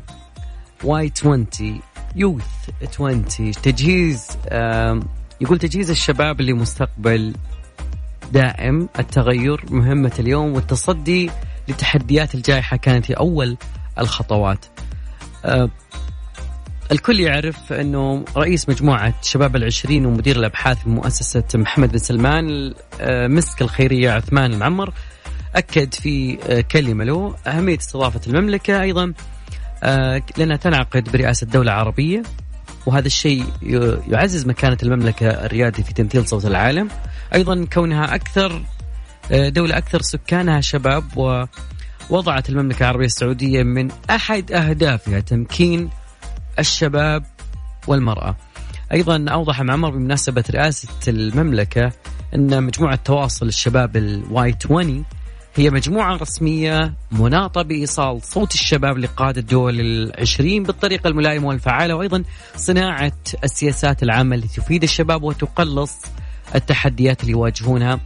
واي 0.84 1.12
20 1.18 1.48
يوث 2.16 2.44
20 2.82 3.26
تجهيز 3.64 4.28
يقول 5.42 5.58
تجهيز 5.60 5.90
الشباب 5.90 6.42
لمستقبل 6.42 7.34
دائم. 8.32 8.90
التغير 9.00 9.66
مهمة 9.70 10.12
اليوم 10.20 10.54
والتصدي 10.54 11.30
لتحديات 11.68 12.36
الجائحة 12.36 12.78
كانت 12.78 13.12
أول 13.12 13.58
الخطوات. 14.00 14.66
الكل 16.92 17.20
يعرف 17.20 17.74
أنه 17.74 18.26
رئيس 18.38 18.70
مجموعة 18.70 19.14
شباب 19.22 19.56
العشرين 19.56 20.06
ومدير 20.06 20.36
الأبحاث 20.36 20.78
في 20.84 20.90
مؤسسة 20.90 21.44
محمد 21.56 21.92
بن 21.92 21.98
سلمان 21.98 22.74
آه، 23.02 23.28
مسك 23.28 23.62
الخيرية 23.62 24.12
عثمان 24.12 24.54
المعمر 24.54 24.94
أكد 25.56 25.94
في 25.94 26.38
آه، 26.50 26.62
كلمة 26.62 27.04
له. 27.04 27.36
أهمية 27.48 27.78
استضافة 27.78 28.22
المملكة 28.28 28.82
أيضا 28.82 29.14
آه، 29.84 30.22
لأنها 30.38 30.58
تنعقد 30.58 31.12
برئاسة 31.12 31.48
دولة 31.48 31.72
عربية 31.72 32.24
وهذا 32.86 33.08
الشيء 33.08 33.46
يعزز 34.08 34.48
مكانة 34.48 34.78
المملكة 34.84 35.28
الريادي 35.28 35.84
في 35.84 35.94
تمثيل 35.94 36.28
صوت 36.28 36.46
العالم. 36.46 36.90
أيضا 37.36 37.66
كونها 37.74 38.16
أكثر 38.16 38.62
دولة 39.32 39.78
أكثر 39.78 40.02
سكانها 40.02 40.62
شباب 40.62 41.04
ووضعت 42.10 42.50
المملكة 42.50 42.84
العربية 42.84 43.06
السعودية 43.06 43.64
من 43.64 43.92
أحد 44.10 44.52
أهدافها 44.52 45.20
تمكين 45.20 45.90
الشباب 46.60 47.24
والمرأة. 47.88 48.36
أيضا 48.92 49.26
أوضح 49.30 49.62
معمر 49.62 49.90
بمناسبة 49.90 50.44
رئاسة 50.52 50.90
المملكة 51.08 51.92
أن 52.36 52.64
مجموعة 52.64 52.96
تواصل 52.96 53.48
الشباب 53.48 53.98
الواي 53.98 54.56
20 54.66 55.06
هي 55.56 55.70
مجموعة 55.70 56.16
رسمية 56.16 56.94
مناطة 57.12 57.62
بإيصال 57.62 58.22
صوت 58.22 58.54
الشباب 58.54 58.98
لقادة 58.98 59.42
الدول 59.42 59.80
العشرين 59.80 60.64
بالطريقة 60.64 61.08
الملائمة 61.08 61.48
والفعالة 61.48 61.96
وأيضا 61.96 62.24
صناعة 62.56 63.12
السياسات 63.44 64.04
العامة 64.04 64.36
التي 64.36 64.62
تفيد 64.62 64.84
الشباب 64.84 65.24
وتقلص 65.24 66.02
التحديات 66.56 67.22
اللي 67.22 67.32
يواجهونها. 67.32 68.00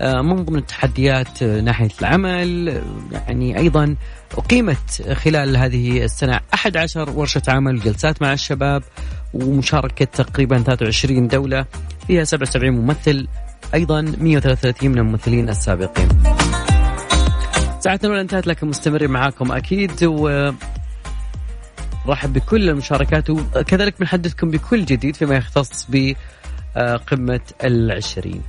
من 0.00 0.44
ضمن 0.44 0.58
التحديات 0.58 1.42
آه، 1.42 1.60
ناحية 1.60 1.90
العمل 2.00 2.82
يعني 3.12 3.58
أيضا 3.58 3.96
أقيمت 4.38 5.02
خلال 5.12 5.56
هذه 5.56 6.04
السنة 6.04 6.40
11 6.54 7.10
ورشة 7.10 7.42
عمل 7.48 7.76
وجلسات 7.76 8.22
مع 8.22 8.32
الشباب 8.32 8.82
ومشاركة 9.34 10.04
تقريبا 10.04 10.58
23 10.58 11.28
دولة 11.28 11.66
فيها 12.06 12.24
77 12.24 12.70
ممثل 12.70 13.28
أيضا 13.74 14.00
133 14.00 14.90
من 14.90 14.98
الممثلين 14.98 15.48
السابقين. 15.48 16.08
ساعتنا 17.80 18.06
الأولى 18.06 18.20
انتهت 18.20 18.46
لكن 18.46 18.66
مستمرين 18.66 19.10
معاكم 19.10 19.52
أكيد 19.52 20.04
و 20.04 20.50
رحب 22.06 22.32
بكل 22.32 22.68
المشاركات 22.70 23.30
وكذلك 23.30 24.00
بنحدثكم 24.00 24.50
بكل 24.50 24.84
جديد 24.84 25.16
فيما 25.16 25.36
يختص 25.36 25.86
بقمة 25.88 27.40
العشرين. 27.64 28.42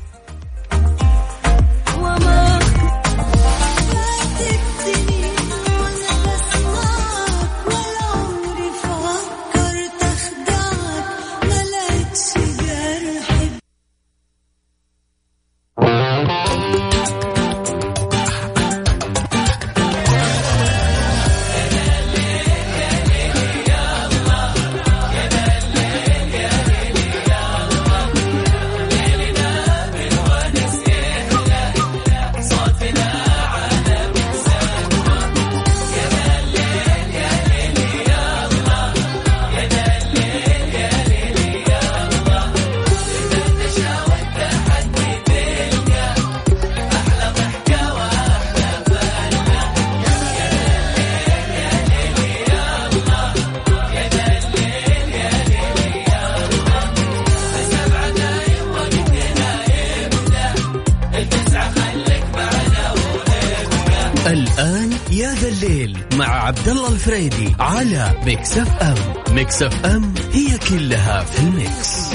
عبد 66.46 66.68
الله 66.68 66.92
الفريدي 66.92 67.56
على 67.60 68.12
Mix 68.26 68.58
FM 68.58 69.36
Mix 69.36 69.64
FM 69.64 70.14
هي 70.34 70.58
كلها 70.70 71.24
في 71.24 71.40
ال 71.40 71.55
Mix, 71.55 72.14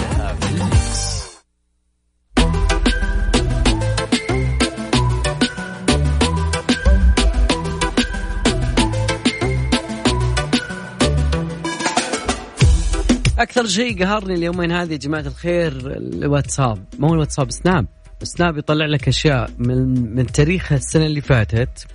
أكثر 13.38 13.66
شيء 13.66 14.04
قهرني 14.04 14.34
اليومين 14.34 14.72
هذه 14.72 14.92
يا 14.92 14.96
جماعة 14.96 15.20
الخير 15.20 15.72
الواتساب. 15.96 16.84
ما 16.98 17.08
هو 17.08 17.14
الواتساب 17.14 17.50
سناب. 17.50 17.86
سناب 18.22 18.58
يطلع 18.58 18.86
لك 18.86 19.08
أشياء 19.08 19.50
من 19.58 20.14
من 20.16 20.26
تاريخ 20.26 20.72
السنة 20.72 21.06
اللي 21.06 21.20
فاتت. 21.20 21.86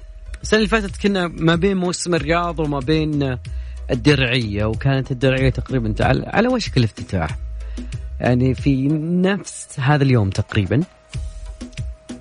السنة 0.45 0.57
اللي 0.57 0.69
فاتت 0.69 0.97
كنا 0.97 1.27
ما 1.27 1.55
بين 1.55 1.77
موسم 1.77 2.15
الرياض 2.15 2.59
وما 2.59 2.79
بين 2.79 3.37
الدرعية 3.91 4.65
وكانت 4.65 5.11
الدرعية 5.11 5.49
تقريبا 5.49 5.95
على 6.27 6.47
وشك 6.47 6.77
الافتتاح. 6.77 7.37
يعني 8.19 8.53
في 8.53 8.87
نفس 9.21 9.79
هذا 9.79 10.03
اليوم 10.03 10.29
تقريبا 10.29 10.83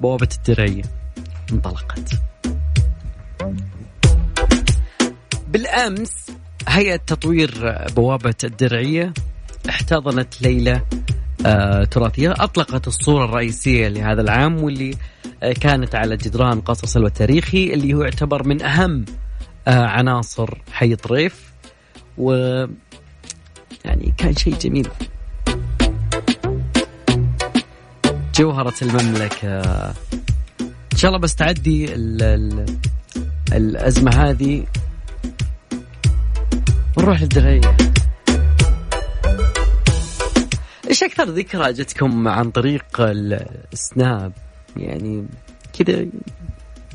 بوابة 0.01 0.29
الدرعية 0.37 0.83
انطلقت. 1.53 2.09
بالأمس 5.49 6.31
هيئة 6.69 6.97
تطوير 6.97 7.77
بوابة 7.97 8.35
الدرعية 8.45 9.13
احتضنت 9.69 10.43
ليلة 10.43 10.75
آه 10.75 11.04
تراثية. 11.91 12.33
أطلقت 12.33 12.87
الصورة 12.89 13.25
الرئيسية 13.25 13.89
لهذا 13.89 14.21
العام 14.21 14.63
واللي 14.63 14.95
آه 15.43 15.53
كانت 15.53 15.95
على 15.95 16.17
جدران 16.17 16.61
قصص 16.61 16.97
التاريخي 16.97 17.75
اللي 17.75 17.95
هو 17.95 18.03
يعتبر 18.03 18.49
من 18.49 18.63
أهم 18.63 19.05
آه 19.69 19.85
عناصر 19.87 20.59
حي 20.73 20.97
طريف 20.97 21.53
و 22.19 22.33
يعني 23.85 24.15
كان 24.19 24.37
شيء 24.37 24.55
جميل. 24.55 24.89
جوهرة 28.35 28.75
المملكة. 28.83 29.61
إن 30.93 30.97
شاء 30.97 31.09
الله 31.09 31.21
بس 31.21 31.35
تعدي 31.35 31.95
ال 31.95 32.23
ال 32.23 32.67
الأزمة 33.53 34.11
هذه 34.11 34.65
ونروح 36.97 37.23
للدرعية 37.23 37.77
إيش 40.95 41.03
أكثر 41.03 41.25
ذكرى 41.25 41.73
جتكم 41.73 42.29
عن 42.29 42.51
طريق 42.51 42.85
السناب؟ 43.73 44.33
يعني 44.77 45.27
كذا 45.79 46.07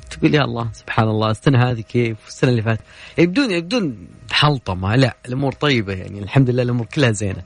تقول 0.10 0.36
يا 0.36 0.44
الله 0.44 0.70
سبحان 0.74 1.08
الله 1.08 1.32
السنة 1.32 1.70
هذه 1.70 1.82
كيف؟ 1.82 2.18
السنة 2.28 2.50
اللي 2.50 2.62
فاتت. 2.62 2.82
يعني 3.18 3.30
بدون 3.30 3.60
بدون 3.60 4.08
حلطمه 4.32 4.96
لا 4.96 5.16
الأمور 5.26 5.52
طيبة 5.52 5.94
يعني 5.94 6.20
الحمد 6.20 6.50
لله 6.50 6.64
الأمور 6.64 6.86
كلها 6.86 7.12
زينة. 7.12 7.44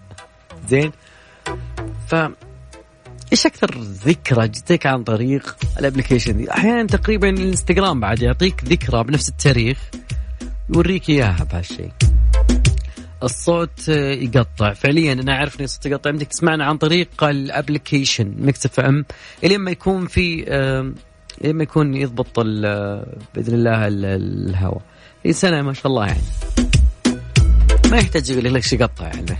زين؟ 0.69 0.91
ف 2.07 2.15
إيش 3.31 3.45
أكثر 3.45 3.79
ذكرى 3.81 4.47
جتك 4.47 4.85
عن 4.85 5.03
طريق 5.03 5.55
ال 5.79 5.84
application 5.84 6.37
دي؟ 6.37 6.51
أحيانا 6.51 6.87
تقريبا 6.87 7.29
الإنستغرام 7.29 7.99
بعد 7.99 8.21
يعطيك 8.21 8.63
ذكرى 8.63 9.03
بنفس 9.03 9.29
التاريخ 9.29 9.89
يوريك 10.75 11.09
إياها 11.09 11.43
بهالشيء. 11.51 11.91
الصوت 13.23 13.87
يقطع. 13.87 14.73
فعليا 14.73 15.13
أنا 15.13 15.31
أعرف 15.31 15.59
ان 15.59 15.63
الصوت 15.63 15.85
يقطع. 15.85 16.11
بدك 16.11 16.27
تسمعنا 16.27 16.65
عن 16.65 16.77
طريق 16.77 17.23
ال 17.23 17.33
application 17.33 18.33
ميكس 18.37 18.65
اف 18.65 18.79
أم 18.79 19.05
الين 19.43 19.59
ما 19.59 19.71
يكون 19.71 20.07
في 20.07 20.43
الين 21.41 21.55
ما 21.55 21.63
يكون 21.63 21.93
يضبط 21.93 22.39
بإذن 22.39 23.53
الله 23.53 23.87
الهواء. 23.87 24.81
سنة 25.31 25.61
ما 25.61 25.73
شاء 25.73 25.87
الله 25.87 26.07
يعني. 26.07 26.21
ما 27.91 27.97
يحتاج 27.97 28.29
يقول 28.29 28.53
لك 28.53 28.73
يقطع 28.73 29.05
يعني. 29.05 29.37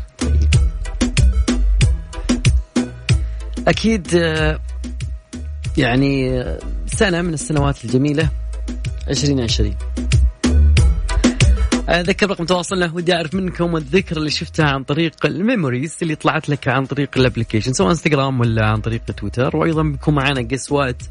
أكيد 3.67 4.08
يعني 5.78 6.43
سنة 6.88 7.22
من 7.22 7.34
السنوات 7.34 7.86
الجميلة 7.86 8.30
2020 9.10 9.76
أذكر 11.89 12.30
رقم 12.30 12.46
تواصلنا 12.46 12.91
ودي 12.93 13.13
أعرف 13.13 13.34
منكم 13.34 13.76
الذكرى 13.76 14.19
اللي 14.19 14.30
شفتها 14.30 14.65
عن 14.65 14.84
طريق 14.84 15.26
ال 15.25 15.34
memories 15.34 15.97
اللي 16.02 16.15
طلعت 16.15 16.50
لك 16.50 16.67
عن 16.67 16.86
طريق 16.86 17.10
ال 17.17 17.22
application 17.22 17.73
سواء 17.74 17.89
إنستغرام 17.89 18.39
ولا 18.39 18.65
عن 18.65 18.82
طريق 18.82 19.04
تويتر. 19.04 19.58
وأيضا 19.58 19.84
بيكون 19.84 20.15
معنا 20.15 20.48
قسوات 20.52 21.04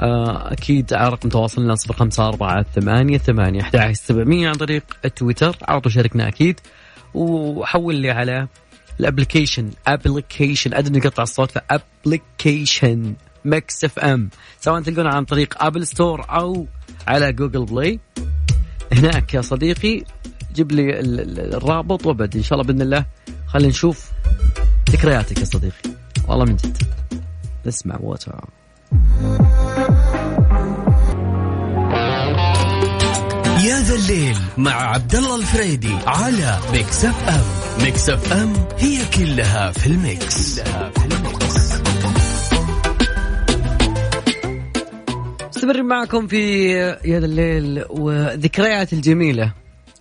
أكيد 0.00 0.94
على 0.94 1.08
رقم 1.08 1.28
تواصلنا 1.28 1.74
054 1.90 2.62
ثمانية 2.62 3.18
ثمانية 3.18 3.60
11 3.60 3.92
700 3.94 4.48
عن 4.48 4.54
طريق 4.54 4.82
تويتر. 5.16 5.56
على 5.62 5.80
طول 5.80 5.92
شاركنا 5.92 6.28
أكيد. 6.28 6.60
وحول 7.14 7.94
لي 7.94 8.10
على 8.10 8.48
ال 9.00 9.06
application 9.06 9.70
application 9.86 10.74
ادري 10.74 10.98
نقطع 10.98 11.22
الصوت 11.22 11.50
ف 11.50 11.64
application 11.64 13.14
ميكس 13.44 13.84
إف 13.84 13.98
إم 13.98 14.28
سواء 14.60 14.80
تلقونا 14.80 15.14
عن 15.14 15.24
طريق 15.24 15.64
أبل 15.64 15.86
ستور 15.86 16.26
أو 16.30 16.66
على 17.06 17.32
جوجل 17.32 17.64
بلاي. 17.64 18.00
هناك 18.92 19.34
يا 19.34 19.40
صديقي. 19.40 20.04
جيب 20.54 20.72
لي 20.72 21.00
الرابط 21.56 22.06
وابد 22.06 22.36
إن 22.36 22.42
شاء 22.42 22.60
الله 22.60 22.72
بإذن 22.72 22.82
الله 22.82 23.04
خلينا 23.46 23.68
نشوف 23.68 24.10
ذكرياتك 24.90 25.38
يا 25.38 25.44
صديقي. 25.44 25.90
والله 26.28 26.44
من 26.44 26.56
جد. 26.56 26.82
نسمع 27.66 27.96
واتر 28.00 28.34
يا 33.64 33.80
ذا 33.80 33.94
الليل 33.94 34.36
مع 34.58 34.72
عبد 34.72 35.14
الله 35.14 35.36
الفريدي 35.36 35.94
على 36.06 36.58
ميكس 36.72 37.04
اف 37.04 37.28
ام 37.28 37.44
ميكس 37.84 38.10
اف 38.10 38.32
ام 38.32 38.52
هي 38.78 39.04
كلها 39.04 39.72
في 39.72 39.86
الميكس, 39.86 40.60
كلها 40.60 40.90
في 40.90 41.04
الميكس. 41.04 41.21
مستمرين 45.62 45.84
معكم 45.84 46.26
في 46.26 46.68
يا 47.04 47.18
الليل 47.18 47.84
وذكريات 47.90 48.92
الجميلة 48.92 49.52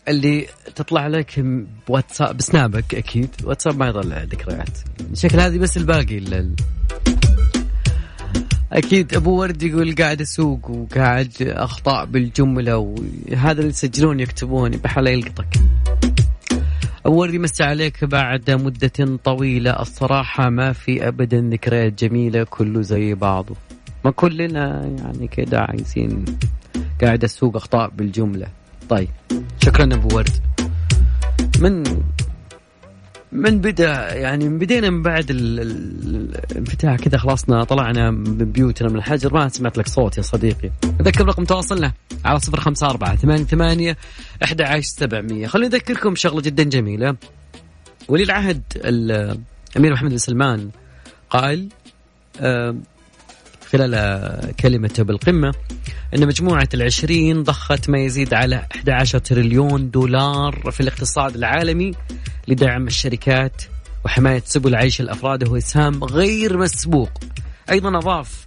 اللي 0.08 0.48
تطلع 0.76 1.08
لك 1.08 1.40
بواتساب 1.88 2.38
بسنابك 2.38 2.96
أكيد. 2.96 3.30
واتساب 3.44 3.78
ما 3.78 3.88
يطلع 3.88 4.24
ذكريات. 4.24 4.78
شكل 5.14 5.40
هذه 5.40 5.58
بس 5.58 5.78
الباقي 5.78 6.18
اللي 6.18 6.50
أكيد 8.72 9.16
أبو 9.16 9.40
ورد 9.40 9.64
يقول 9.64 9.96
قاعد 9.96 10.22
أسوق 10.22 10.70
وقاعد 10.70 11.34
اخطاء 11.42 12.06
بالجملة 12.06 12.78
وهذا 12.78 13.60
اللي 13.60 13.70
يسجلون 13.70 14.20
يكتبون 14.20 14.70
بحال 14.70 15.08
يلقطك. 15.08 15.56
أبو 17.06 17.20
ورد 17.20 17.34
يمسي 17.34 17.64
عليك 17.64 18.06
بعد 18.06 18.52
مدة 18.52 19.18
طويلة. 19.24 19.82
الصراحة 19.82 20.50
ما 20.50 20.74
في 20.74 21.08
ابدا 21.08 21.50
ذكريات 21.52 22.04
جميلة 22.04 22.44
كله 22.44 22.82
زي 22.82 23.14
بعضه. 23.14 23.56
ما 24.06 24.12
كلنا 24.12 24.86
يعني 25.00 25.28
كده 25.28 25.60
عايزين 25.60 26.26
قاعد 27.02 27.24
اسوق 27.24 27.56
أخطاء 27.56 27.90
بالجملة. 27.90 28.48
طيب 28.90 29.10
شكرا 29.64 29.84
أبو 29.84 30.16
ورد. 30.16 30.30
من 31.60 31.84
من 33.32 33.62
بدا 33.62 34.14
يعني 34.14 34.50
من 34.50 34.60
بدينا 34.60 34.90
من 34.90 35.02
بعد 35.02 35.26
الانفتاح 35.30 36.96
كذا 36.96 37.18
خلصنا 37.18 37.64
طلعنا 37.64 38.12
من 38.12 38.52
بيوتنا 38.52 38.90
من 38.90 38.96
الحجر. 38.96 39.34
ما 39.34 39.50
سمعت 39.50 39.78
لك 39.78 39.88
صوت 39.88 40.18
يا 40.18 40.24
صديقي. 40.24 40.72
أذكر 41.02 41.26
رقم 41.26 41.44
تواصلنا 41.44 41.94
على 42.26 42.40
صفر 42.40 42.60
خمسة 42.60 42.88
أربعة 42.88 43.16
ثمانية 43.16 43.44
ثمانية 43.44 43.98
أحد 44.44 44.62
عشر 44.62 44.82
سبعمية. 44.82 45.48
خليني 45.48 45.76
أذكركم 45.76 46.16
شغلة 46.16 46.42
جدا 46.42 46.64
جميلة. 46.64 47.16
ولي 48.08 48.24
العهد 48.24 48.62
الأمير 48.76 49.94
محمد 49.94 50.12
بن 50.12 50.18
سلمان 50.18 50.70
قال 51.30 51.70
خلال 53.72 54.56
كلمته 54.60 55.04
بالقمة 55.04 55.54
أن 56.16 56.28
مجموعة 56.28 56.70
العشرين 56.74 57.44
ضخت 57.44 57.90
ما 57.90 58.00
يزيد 58.00 58.34
على 58.34 58.66
11 58.72 59.20
تريليون 59.20 59.92
دولار 59.92 60.72
في 60.72 60.80
الاقتصاد 60.80 61.36
العالمي 61.36 61.92
لدعم 62.48 62.88
الشركات 62.88 63.62
وحماية 64.06 64.44
سبل 64.46 64.76
عيش 64.76 65.02
الأفراد 65.02 65.44
وهو 65.44 65.58
إسهام 65.58 66.04
غير 66.04 66.58
مسبوق. 66.58 67.10
أيضا 67.70 67.98
أضاف 67.98 68.46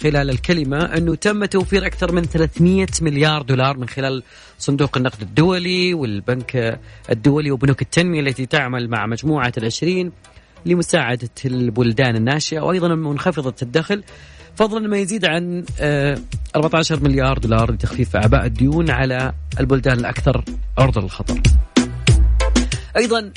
خلال 0.00 0.30
الكلمة 0.30 0.78
أنه 0.78 1.14
تم 1.14 1.44
توفير 1.44 1.86
أكثر 1.86 2.12
من 2.12 2.22
300 2.22 2.86
مليار 3.02 3.42
دولار 3.42 3.76
من 3.76 3.88
خلال 3.88 4.22
صندوق 4.58 4.96
النقد 4.96 5.22
الدولي 5.22 5.94
والبنك 5.94 6.80
الدولي 7.10 7.50
وبنوك 7.50 7.82
التنمية 7.82 8.20
التي 8.20 8.46
تعمل 8.46 8.88
مع 8.88 9.06
مجموعة 9.06 9.52
العشرين 9.58 10.12
لمساعدة 10.66 11.30
البلدان 11.44 12.16
الناشئة. 12.16 12.60
وأيضا 12.60 12.94
منخفضة 12.94 13.54
الدخل 13.62 14.02
فضلا 14.56 14.88
ما 14.88 14.98
يزيد 14.98 15.24
عن 15.24 15.64
14 16.56 17.04
مليار 17.04 17.38
دولار 17.38 17.72
لتخفيف 17.72 18.16
أعباء 18.16 18.46
الديون 18.46 18.90
على 18.90 19.32
البلدان 19.60 19.98
الأكثر 19.98 20.44
عرضة 20.78 21.00
للخطر. 21.00 21.40
أيضا 22.96 23.32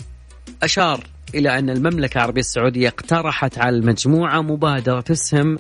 أشار 0.63 1.03
إلى 1.35 1.59
أن 1.59 1.69
المملكة 1.69 2.17
العربية 2.17 2.41
السعودية 2.41 2.87
اقترحت 2.87 3.57
على 3.57 3.75
المجموعة 3.75 4.41
مبادرة 4.41 5.01
تسهم 5.01 5.59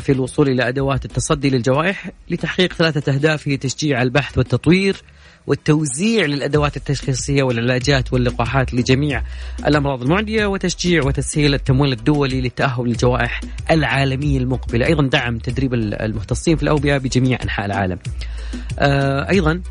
في 0.00 0.12
الوصول 0.12 0.48
إلى 0.48 0.68
أدوات 0.68 1.04
التصدي 1.04 1.50
للجوائح 1.50 2.10
لتحقيق 2.30 2.72
ثلاثة 2.72 3.14
أهداف 3.14 3.48
هي 3.48 3.56
تشجيع 3.56 4.02
البحث 4.02 4.38
والتطوير 4.38 5.02
والتوزيع 5.46 6.26
للأدوات 6.26 6.76
التشخيصية 6.76 7.42
والعلاجات 7.42 8.12
واللقاحات 8.12 8.74
لجميع 8.74 9.22
الأمراض 9.66 10.02
المعدية 10.02 10.46
وتشجيع 10.46 11.04
وتسهيل 11.04 11.54
التمويل 11.54 11.92
الدولي 11.92 12.40
للتأهل 12.40 12.84
للجوائح 12.84 13.40
العالمية 13.70 14.38
المقبلة، 14.38 14.86
أيضا 14.86 15.02
دعم 15.06 15.38
تدريب 15.38 15.74
المختصين 15.74 16.56
في 16.56 16.62
الأوبئة 16.62 16.98
بجميع 16.98 17.38
أنحاء 17.42 17.66
العالم. 17.66 17.98
آه، 18.78 19.28
أيضا 19.30 19.62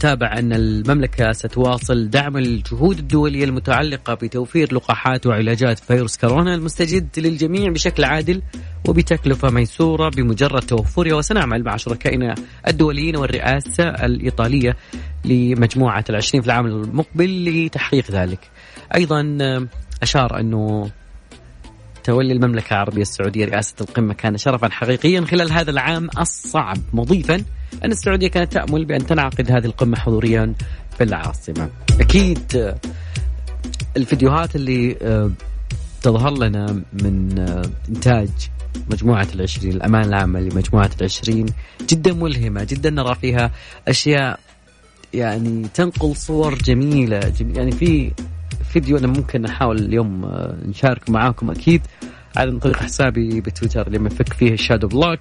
تابع 0.00 0.38
أن 0.38 0.52
المملكة 0.52 1.32
ستواصل 1.32 2.10
دعم 2.10 2.36
الجهود 2.36 2.98
الدولية 2.98 3.44
المتعلقة 3.44 4.14
بتوفير 4.14 4.74
لقاحات 4.74 5.26
وعلاجات 5.26 5.78
فيروس 5.78 6.16
كورونا 6.16 6.54
المستجد 6.54 7.08
للجميع 7.18 7.70
بشكل 7.70 8.04
عادل 8.04 8.42
وبتكلفة 8.88 9.50
ميسورة 9.50 10.08
بمجرد 10.08 10.62
توفرها 10.62 11.14
وسنعمل 11.14 11.64
مع 11.64 11.76
شركائنا 11.76 12.34
الدوليين 12.68 13.16
والرئاسة 13.16 13.84
الإيطالية 13.84 14.76
لمجموعة 15.24 16.04
العشرين 16.10 16.42
في 16.42 16.46
العام 16.46 16.66
المقبل 16.66 17.64
لتحقيق 17.66 18.10
ذلك. 18.10 18.50
أيضا 18.94 19.38
أشار 20.02 20.40
أنه 20.40 20.90
تولي 22.04 22.32
المملكة 22.32 22.74
العربية 22.74 23.02
السعودية 23.02 23.44
رئاسة 23.44 23.74
القمة 23.80 24.14
كان 24.14 24.36
شرفا 24.36 24.68
حقيقيا 24.68 25.20
خلال 25.20 25.52
هذا 25.52 25.70
العام 25.70 26.08
الصعب 26.18 26.78
مضيفا 26.92 27.44
أن 27.84 27.92
السعودية 27.92 28.28
كانت 28.28 28.52
تأمل 28.52 28.84
بأن 28.84 29.06
تنعقد 29.06 29.50
هذه 29.50 29.64
القمة 29.64 29.96
حضوريا 29.96 30.54
في 30.98 31.04
العاصمة 31.04 31.68
أكيد 32.00 32.74
الفيديوهات 33.96 34.56
اللي 34.56 34.96
آه، 35.02 35.30
تظهر 36.02 36.38
لنا 36.38 36.82
من 36.92 37.38
آه، 37.38 37.62
إنتاج 37.88 38.28
مجموعة 38.90 39.28
العشرين 39.34 39.72
الأمان 39.72 40.04
العامة 40.04 40.40
لمجموعة 40.40 40.90
العشرين 41.00 41.46
جدا 41.88 42.12
ملهمة 42.12 42.64
جدا 42.64 42.90
نرى 42.90 43.14
فيها 43.14 43.50
أشياء 43.88 44.40
يعني 45.14 45.68
تنقل 45.74 46.16
صور 46.16 46.54
جميلة 46.54 47.32
يعني 47.40 47.72
في 47.72 48.12
فيديو 48.72 48.98
أنا 48.98 49.06
ممكن 49.06 49.44
أحاول 49.44 49.78
اليوم 49.78 50.24
آه، 50.24 50.56
نشارك 50.66 51.10
معاكم 51.10 51.50
أكيد 51.50 51.82
على 52.36 52.58
طريق 52.58 52.76
حسابي 52.76 53.40
بتويتر 53.40 53.90
لما 53.90 54.08
فك 54.08 54.32
فيه 54.32 54.52
ال 54.52 54.57
shadow 54.57 54.88
block 54.88 55.20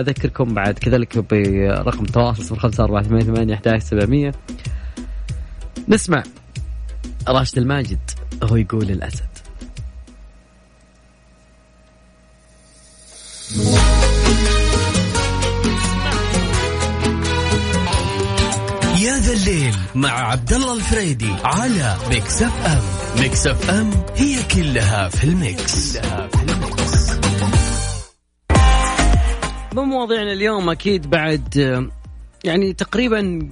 أذكركم 0.00 0.54
بعد 0.54 0.78
كذلك 0.78 1.18
برقم 1.18 2.04
أحداش 3.54 3.82
سبعمية. 3.82 4.32
نسمع 5.88 6.22
راشد 7.28 7.58
الماجد 7.58 7.98
هو 8.42 8.56
يقول 8.56 8.90
الأسد 8.90 9.28
يا 19.02 19.18
ذا 19.18 19.32
الليل 19.32 19.74
مع 19.94 20.10
عبد 20.10 20.52
الله 20.52 20.74
الفريدي 20.74 21.32
على 21.44 21.96
ميكس 22.10 22.42
أف 22.42 22.66
أم. 22.66 22.82
ميكس 23.20 23.46
أف 23.46 23.70
أم 23.70 23.90
هي 24.16 24.42
كلها 24.42 25.08
في 25.08 25.24
الميكس, 25.24 25.96
كلها 25.96 26.28
في 26.28 26.42
الميكس. 26.42 26.67
بمواضيعنا 29.82 30.32
اليوم 30.32 30.70
أكيد 30.70 31.10
بعد 31.10 31.54
يعني 32.44 32.72
تقريبا 32.72 33.48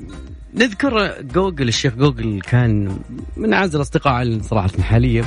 نذكر 0.55 1.23
جوجل 1.23 1.69
الشيخ 1.69 1.95
جوجل 1.95 2.41
كان 2.41 2.99
من 3.37 3.53
أعز 3.53 3.75
الأصدقاء 3.75 4.13
على 4.13 4.43
صراحة 4.43 4.83
حاليا 4.83 5.25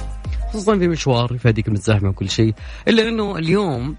خصوصا 0.50 0.78
في 0.78 0.88
مشوار 0.88 1.36
يفاديك 1.36 1.70
من 1.70 1.76
الزحمه 1.76 2.10
وكل 2.10 2.30
شيء 2.30 2.54
إلا 2.88 3.08
إنه 3.08 3.38
اليوم 3.38 3.96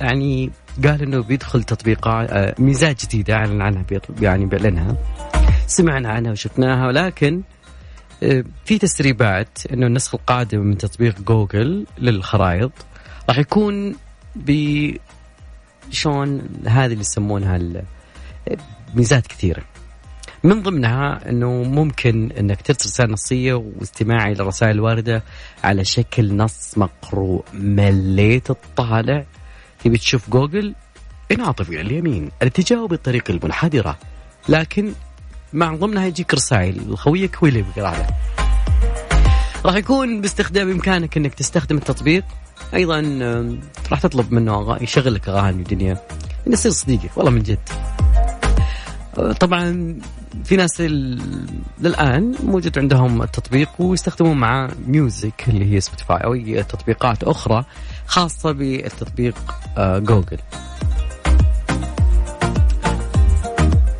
يعني 0.00 0.50
قال 0.84 1.02
إنه 1.02 1.22
بيدخل 1.22 1.62
تطبيقات 1.62 2.30
آه، 2.30 2.54
ميزات 2.58 3.04
جديدة 3.04 3.34
أعلن 3.34 3.62
عنها 3.62 3.84
يعني 4.20 4.46
بيعلنها 4.46 4.96
سمعنا 5.66 6.08
عنها 6.08 6.32
وشفناها 6.32 6.86
ولكن 6.86 7.42
آه، 8.22 8.44
في 8.64 8.78
تسريبات 8.78 9.58
إنه 9.72 9.86
النسخه 9.86 10.16
القادمة 10.16 10.62
من 10.62 10.78
تطبيق 10.78 11.20
جوجل 11.20 11.86
للخرائط 11.98 12.72
راح 13.28 13.38
يكون 13.38 13.94
شلون 15.90 16.48
هذه 16.66 16.84
اللي 16.92 17.00
يسمونها 17.00 17.60
ميزات 18.94 19.26
كثيرة. 19.26 19.62
من 20.44 20.62
ضمنها 20.62 21.28
إنه 21.28 21.50
ممكن 21.50 22.32
إنك 22.32 22.62
ترسل 22.62 22.86
رسالة 22.86 23.12
نصية 23.12 23.54
واستماعي 23.54 24.34
للرسائل 24.34 24.70
الواردة 24.70 25.22
على 25.64 25.84
شكل 25.84 26.36
نص 26.36 26.78
مقروء. 26.78 27.44
مليت 27.52 28.50
الطالع. 28.50 29.24
تبي 29.84 29.98
تشوف 29.98 30.30
جوجل؟ 30.30 30.74
انعطف 31.32 31.70
إلى 31.70 31.80
اليمين. 31.80 32.30
الاتجاه 32.42 32.86
بالطريق 32.86 33.30
المنحدرة. 33.30 33.98
لكن 34.48 34.92
مع 35.52 35.74
ضمنها 35.74 36.06
يجيك 36.06 36.34
رسائل. 36.34 36.98
خويك 36.98 37.36
هو 37.36 37.46
اللي 37.46 37.64
راح 39.64 39.76
يكون 39.76 40.20
باستخدام 40.20 40.68
بامكانك 40.68 41.16
إنك 41.16 41.34
تستخدم 41.34 41.76
التطبيق. 41.76 42.24
أيضا 42.74 43.00
راح 43.90 44.00
تطلب 44.00 44.32
منه 44.32 44.78
يشغل 44.80 45.14
لك 45.14 45.28
أغاني 45.28 45.62
ودنيا. 45.62 45.98
يصير 46.46 46.72
صديقك 46.72 47.10
والله 47.16 47.30
من 47.30 47.42
جد. 47.42 47.58
طبعا 49.40 49.94
في 50.44 50.56
ناس 50.56 50.80
للآن 50.80 52.34
موجود 52.44 52.78
عندهم 52.78 53.22
التطبيق 53.22 53.68
ويستخدمون 53.78 54.36
مع 54.36 54.68
music 54.86 55.48
اللي 55.48 55.74
هي 55.74 55.80
سبوتيفاي 55.80 56.24
أو 56.24 56.62
تطبيقات 56.62 57.24
أخرى 57.24 57.64
خاصة 58.06 58.52
بالتطبيق 58.52 59.34
آه، 59.78 59.98
جوجل. 59.98 60.38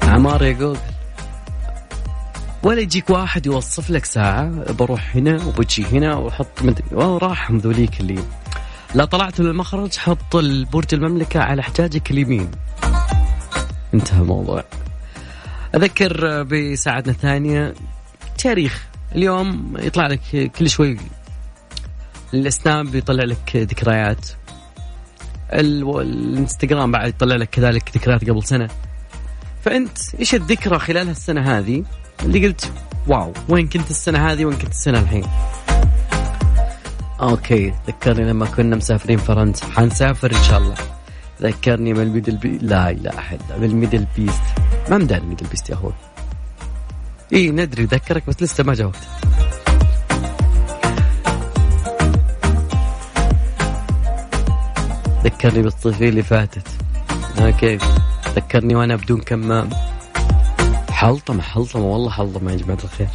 عمار 0.02 0.42
يا 0.42 0.52
جوجل. 0.52 0.78
ولا 2.62 2.80
يجيك 2.80 3.10
واحد 3.10 3.46
يوصف 3.46 3.90
لك 3.90 4.04
ساعة 4.04 4.72
بروح 4.72 5.16
هنا 5.16 5.44
وبجي 5.46 5.86
هنا 5.92 6.16
وحط 6.16 6.62
مدري 6.62 6.84
راح 6.92 7.50
ذوليك 7.52 8.00
اللي 8.00 8.18
لا 8.94 9.04
طلعت 9.04 9.40
من 9.40 9.46
المخرج 9.46 9.96
حط 9.96 10.36
البرج 10.36 10.94
المملكة 10.94 11.40
على 11.40 11.62
حجاجك 11.62 12.10
اليمين. 12.10 12.50
انتهى 13.94 14.20
الموضوع. 14.20 14.64
أذكر 15.74 16.42
بساعتنا 16.42 17.12
الثانية 17.12 17.74
تاريخ. 18.38 18.86
اليوم 19.14 19.76
يطلع 19.78 20.06
لك 20.06 20.52
كل 20.58 20.70
شوي 20.70 20.96
السناب 22.34 22.86
بيطلع 22.86 23.24
لك 23.24 23.56
ذكريات. 23.56 24.26
الإنستغرام 25.52 26.92
بعد 26.92 27.08
يطلع 27.08 27.36
لك 27.36 27.50
كذلك 27.50 27.96
ذكريات 27.96 28.30
قبل 28.30 28.44
سنة. 28.44 28.68
فأنت 29.64 29.98
إيش 30.20 30.34
الذكرى 30.34 30.78
خلال 30.78 31.08
هالسنة 31.08 31.58
هذه 31.58 31.84
اللي 32.22 32.46
قلت 32.46 32.72
wow 33.06 33.32
وين 33.48 33.68
كنت 33.68 33.90
السنة 33.90 34.32
هذه 34.32 34.44
وين 34.44 34.56
كنت 34.56 34.70
السنة 34.70 34.98
الحين؟ 34.98 35.24
okay 37.22 37.74
ذكرني 37.86 38.24
لما 38.24 38.46
كنا 38.46 38.76
مسافرين 38.76 39.18
فرنسا. 39.18 39.66
حنسافر 39.66 40.30
إن 40.30 40.42
شاء 40.42 40.58
الله. 40.58 40.74
ذكرني 41.42 41.92
من 41.92 42.00
الميدل 42.00 42.36
بي 42.36 42.58
لا 42.58 42.92
لا 42.92 43.18
احد 43.18 43.40
من 43.58 43.64
الميدل 43.64 44.06
بيست. 44.16 44.42
ما 44.90 44.98
مداني 44.98 45.22
الميدل 45.22 45.46
بيست 45.46 45.70
يا 45.70 45.74
أخوي؟ 45.74 45.92
إي 47.32 47.50
ندري 47.50 47.84
ذكرك 47.84 48.22
بس 48.28 48.42
لسه 48.42 48.64
ما 48.64 48.74
جاوبت. 48.74 49.08
ذكرني 55.24 55.62
بالصيفية 55.62 56.08
اللي 56.08 56.22
فاتت. 56.22 56.68
أوكي. 57.40 57.78
ذكرني 58.36 58.74
وأنا 58.74 58.96
بدون 58.96 59.20
كمام. 59.20 59.70
حلطمة 60.90 61.42
حلطمة 61.42 61.84
والله 61.84 62.10
حلطمة 62.10 62.52
يا 62.52 62.56
جماعة 62.56 62.78
الخير. 62.84 63.08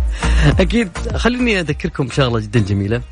أكيد 0.62 0.98
خليني 1.14 1.60
أذكركم 1.60 2.06
بشغلة 2.06 2.40
جدا 2.40 2.60
جميلة. 2.60 3.02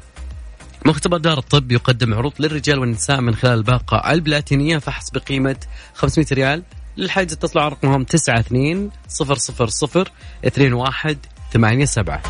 مختبر 0.87 1.17
دار 1.17 1.39
الطب 1.39 1.73
يقدم 1.73 2.15
عروض 2.15 2.33
للرجال 2.39 2.79
والنساء 2.79 3.21
من 3.21 3.35
خلال 3.35 3.59
الباقة 3.59 4.13
البلاتينية 4.13 4.79
فحص 4.79 5.11
بقيمة 5.11 5.57
500 5.95 6.27
ريال. 6.33 6.63
للحجز 6.97 7.33
اتصلوا 7.33 7.65
على 7.65 7.73
رقمهم 7.73 8.01
92 8.03 8.91
000 9.21 10.51
21 10.73 11.17
87 11.51 12.21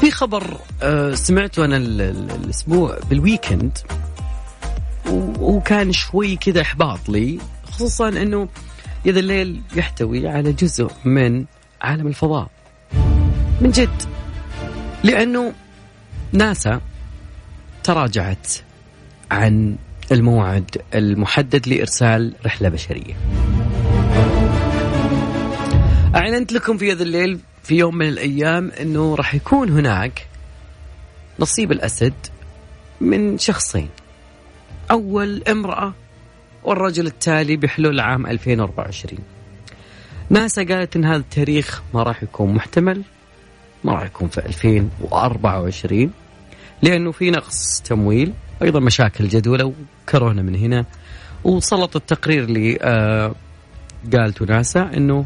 في 0.00 0.10
خبر 0.10 0.56
آه، 0.82 1.14
سمعته 1.14 1.64
أنا 1.64 1.76
الأسبوع 1.76 2.98
بالويكند 3.10 3.78
وكان 5.40 5.92
شوي 5.92 6.36
كذا 6.36 6.60
إحباط 6.60 7.08
لي 7.08 7.38
خصوصا 7.72 8.08
إنه 8.08 8.48
يد 9.04 9.16
الليل 9.16 9.60
يحتوي 9.76 10.28
على 10.28 10.52
جزء 10.52 10.90
من 11.04 11.44
عالم 11.82 12.06
الفضاء. 12.06 12.50
من 13.60 13.70
جد. 13.70 14.02
لأنه 15.04 15.52
ناسا 16.32 16.80
تراجعت 17.84 18.48
عن 19.30 19.76
الموعد 20.12 20.76
المحدد 20.94 21.68
لإرسال 21.68 22.34
رحلة 22.46 22.68
بشرية. 22.68 23.14
أعلنت 26.14 26.52
لكم 26.52 26.78
في 26.78 26.92
هذا 26.92 27.02
الليل 27.02 27.40
في 27.62 27.74
يوم 27.74 27.96
من 27.96 28.08
الأيام 28.08 28.70
إنه 28.80 29.14
راح 29.14 29.34
يكون 29.34 29.70
هناك 29.70 30.26
نصيب 31.38 31.72
الأسد 31.72 32.14
من 33.00 33.38
شخصين. 33.38 33.88
أول 34.90 35.42
امرأة 35.42 35.94
والرجل 36.62 37.06
التالي 37.06 37.56
بحلول 37.56 38.00
عام 38.00 38.26
2024 38.26 39.18
ناسا 40.30 40.64
قالت 40.64 40.96
إن 40.96 41.04
هذا 41.04 41.16
التاريخ 41.16 41.82
ما 41.94 42.02
راح 42.02 42.22
يكون 42.22 42.54
محتمل. 42.54 43.02
ما 43.84 43.92
راح 43.92 44.02
يكون 44.02 44.28
في 44.28 44.46
2024 44.46 46.10
لأنه 46.82 47.12
في 47.12 47.30
نقص 47.30 47.80
تمويل 47.80 48.32
أيضا 48.62 48.80
مشاكل 48.80 49.28
جدولة 49.28 49.72
وكورونا 50.08 50.42
من 50.42 50.54
هنا 50.54 50.84
وسلط 51.44 51.96
التقرير 51.96 52.44
اللي 52.44 52.78
آه 52.82 53.34
قالته 54.12 54.44
ناسا 54.44 54.90
إنه 54.96 55.24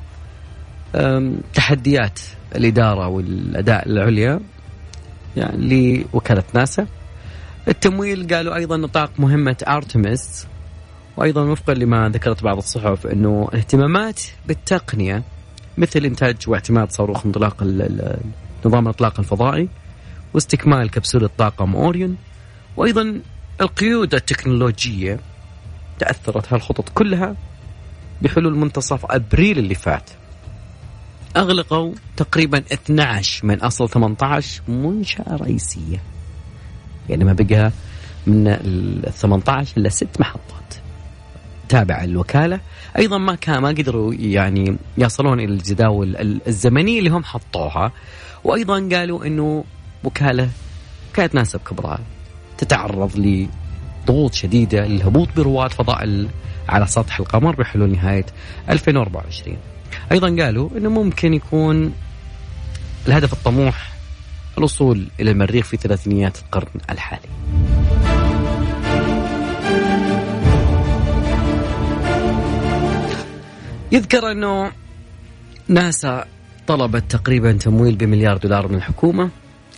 تحديات 1.55 2.21
الإدارة 2.57 3.09
والأداء 3.09 3.89
العليا 3.89 4.41
يعني 5.37 6.05
لوكاله 6.13 6.45
ناسا. 6.55 6.87
التمويل 7.69 8.35
قالوا 8.35 8.55
أيضا 8.55 8.77
نطاق 8.77 9.11
مهمة 9.19 9.57
ارتمس 9.69 10.47
وأيضا 11.17 11.43
وفقا 11.43 11.75
لما 11.75 12.09
ذكرت 12.09 12.43
بعض 12.43 12.57
الصحف 12.57 13.07
إنه 13.07 13.49
اهتمامات 13.55 14.21
بالتقنية 14.47 15.23
مثل 15.79 16.05
إنتاج 16.05 16.37
واعتماد 16.47 16.93
صاروخ 16.93 17.27
انطلاق 17.27 17.63
نظام 18.65 18.85
الإطلاق 18.85 19.19
الفضائي 19.21 19.69
واستكمال 20.35 20.91
كبسولة 20.91 21.31
طاقم 21.39 21.77
أوريون 21.77 22.17
وأيضا 22.77 23.21
القيود 23.61 24.15
التكنولوجية 24.15 25.21
تأثرت 25.99 26.53
هالخطط 26.53 26.89
كلها 26.89 27.37
بحلول 28.23 28.57
منتصف 28.57 29.07
أبريل 29.07 29.59
اللي 29.59 29.75
فات. 29.75 30.11
أغلقوا 31.37 31.95
تقريبا 32.17 32.59
12 32.73 33.47
من 33.47 33.61
أصل 33.61 33.89
18 33.89 34.63
منشأة 34.69 35.37
رئيسية. 35.37 36.03
يعني 37.09 37.25
ما 37.25 37.33
بقى 37.33 37.73
من 38.27 38.49
ال 38.49 39.13
18 39.13 39.77
إلا 39.77 39.89
ست 39.89 40.21
محطات. 40.21 40.75
تابعة 41.69 42.07
للوكالة 42.07 42.61
أيضا 42.99 43.19
ما 43.19 43.35
كان 43.35 43.59
ما 43.59 43.69
قدروا 43.69 44.15
يعني 44.15 44.77
يصلون 44.99 45.41
إلى 45.41 45.53
الجداول 45.53 46.41
الزمنية 46.47 46.99
اللي 46.99 47.11
هم 47.11 47.25
حطوها. 47.25 47.93
وأيضا 48.45 48.89
قالوا 48.93 49.27
أنه 49.27 49.65
وكالة 50.05 50.49
وكالة 51.11 51.31
ناسا 51.35 51.59
بكبرها 51.59 51.99
تتعرض 52.59 53.11
لضغوط 53.17 54.35
شديدة 54.35 54.87
للهبوط 54.87 55.29
برواد 55.37 55.71
فضاء 55.73 56.29
على 56.69 56.87
سطح 56.87 57.21
القمر 57.21 57.57
بحلول 57.57 57.93
نهاية 57.93 58.27
2024 58.71 59.57
أيضا 60.13 60.45
قالوا 60.45 60.71
أنه 60.77 60.91
ممكن 60.91 61.35
يكون 61.35 61.93
الهدف 63.09 63.33
الطموح 63.33 63.93
الوصول 64.59 65.09
إلى 65.21 65.31
المريخ 65.31 65.67
في 65.67 65.77
ثلاثينيات 65.77 66.39
القرن 66.39 66.81
الحالي. 66.91 67.29
يذكر 73.93 74.33
أنه 74.33 74.73
ناسا 75.69 76.25
طلبت 76.67 77.05
تقريبا 77.11 77.53
تمويل 77.53 77.97
بمليار 77.97 78.37
دولار 78.37 78.69
من 78.69 78.75
الحكومة 78.75 79.31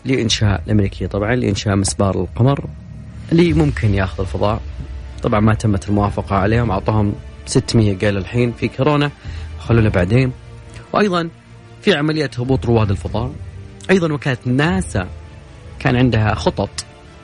لإنشاء 0.05 0.63
الأمريكية 0.67 1.07
طبعا 1.07 1.35
لإنشاء 1.35 1.77
مسبار 1.77 2.21
القمر 2.21 2.65
اللي 3.33 3.53
ممكن 3.53 3.95
ياخذ 3.95 4.21
الفضاء. 4.21 4.61
طبعا 5.23 5.41
ما 5.41 5.55
تمت 5.55 5.89
الموافقة 5.89 6.37
عليهم 6.37 6.71
أعطاهم 6.71 7.15
600 7.47 7.99
قال 7.99 8.17
الحين 8.17 8.53
في 8.53 8.69
كورونا 8.69 9.11
خلونا 9.59 9.89
بعدين. 9.89 10.33
وأيضا 10.93 11.29
في 11.83 11.95
عملية 11.95 12.31
هبوط 12.39 12.67
رواد 12.67 12.91
الفضاء. 12.91 13.33
أيضا 13.91 14.13
وكالة 14.13 14.39
ناسا 14.47 15.09
كان 15.79 15.97
عندها 15.97 16.35
خطط 16.35 16.71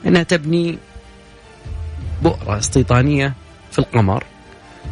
أنها 0.05 0.23
تبني 0.23 0.77
بؤرة 2.23 2.57
استيطانية 2.57 3.33
في 3.71 3.79
القمر 3.79 4.23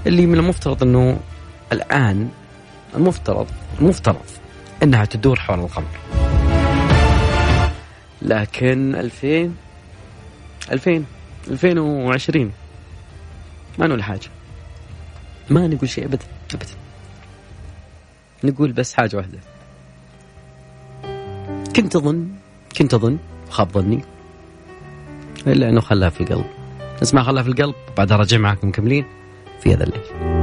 اللي 0.07 0.25
من 0.25 0.35
المفترض 0.35 0.83
أنه 0.83 1.19
الآن 1.75 2.29
المفترض 2.95 3.47
المفترض 3.79 4.25
أنها 4.83 5.05
تدور 5.05 5.39
حول 5.39 5.59
القمر. 5.59 5.85
لكن 8.21 8.95
2000 8.95 9.51
2000 10.71 11.05
2020 11.47 12.51
ما 13.79 13.87
نقول 13.87 14.03
حاجة. 14.03 14.29
ما 15.49 15.67
نقول 15.67 15.89
شيء 15.89 16.05
أبدا 16.05 16.25
أبدا. 16.53 16.75
نقول 18.43 18.71
بس 18.71 18.93
حاجة 18.93 19.17
واحدة. 19.17 19.39
كنت 21.75 21.95
أظن 21.95 22.27
كنت 22.77 22.93
أظن 22.93 23.17
خاب 23.49 23.71
ظني. 23.71 24.01
إلا 25.47 25.69
أنه 25.69 25.81
خلاها 25.81 26.09
في 26.09 26.21
القلب. 26.21 26.45
نسمع 27.01 27.23
خلاها 27.23 27.43
في 27.43 27.49
القلب. 27.49 27.75
بعدها 27.97 28.17
راجع 28.17 28.37
معكم 28.37 28.67
مكملين 28.67 29.05
في 29.59 29.73
هذا 29.73 29.83
الليل. 29.83 30.34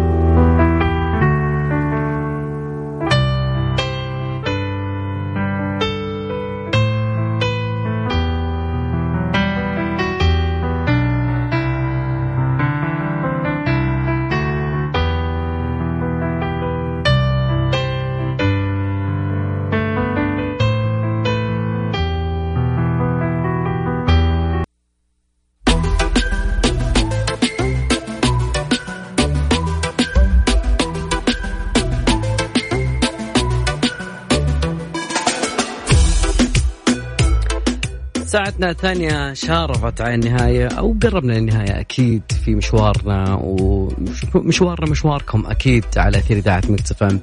ساعتنا 38.32 38.70
الثانية 38.70 39.32
شارفت 39.32 40.00
على 40.00 40.14
النهاية 40.14 40.68
أو 40.68 40.96
قربنا 41.02 41.32
للنهاية 41.32 41.80
أكيد 41.80 42.22
في 42.44 42.54
مشوارنا 42.54 43.38
ومشوارنا 43.42 44.90
مشواركم 44.90 45.46
أكيد 45.46 45.84
على 45.96 46.18
أثير 46.18 46.36
إذاعة 46.36 46.62
مكتفة 46.68 47.18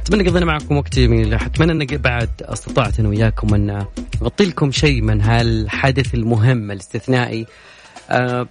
أتمنى 0.00 0.28
قضينا 0.28 0.44
معكم 0.44 0.76
وقت 0.76 0.98
جميل. 0.98 1.34
أتمنى 1.34 1.72
أن 1.72 1.96
بعد 1.96 2.28
استطعت 2.40 3.00
أنا 3.00 3.08
وياكم 3.08 3.54
أن 3.54 3.84
نغطي 4.22 4.44
لكم 4.44 4.70
شيء 4.70 5.02
من 5.02 5.20
هالحدث 5.20 6.14
المهم 6.14 6.70
الاستثنائي 6.70 7.46
آه 8.10 8.48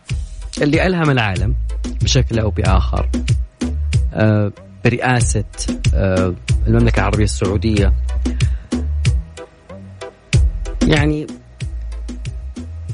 اللي 0.62 0.88
ألهم 0.88 1.10
العالم 1.10 1.56
بشكل 2.02 2.40
أو 2.40 2.50
بآخر 2.50 3.10
آه 4.14 4.52
برئاسة 4.86 5.44
آه 5.94 6.34
المملكة 6.68 7.00
العربية 7.00 7.24
السعودية. 7.24 7.94
يعني 10.88 11.28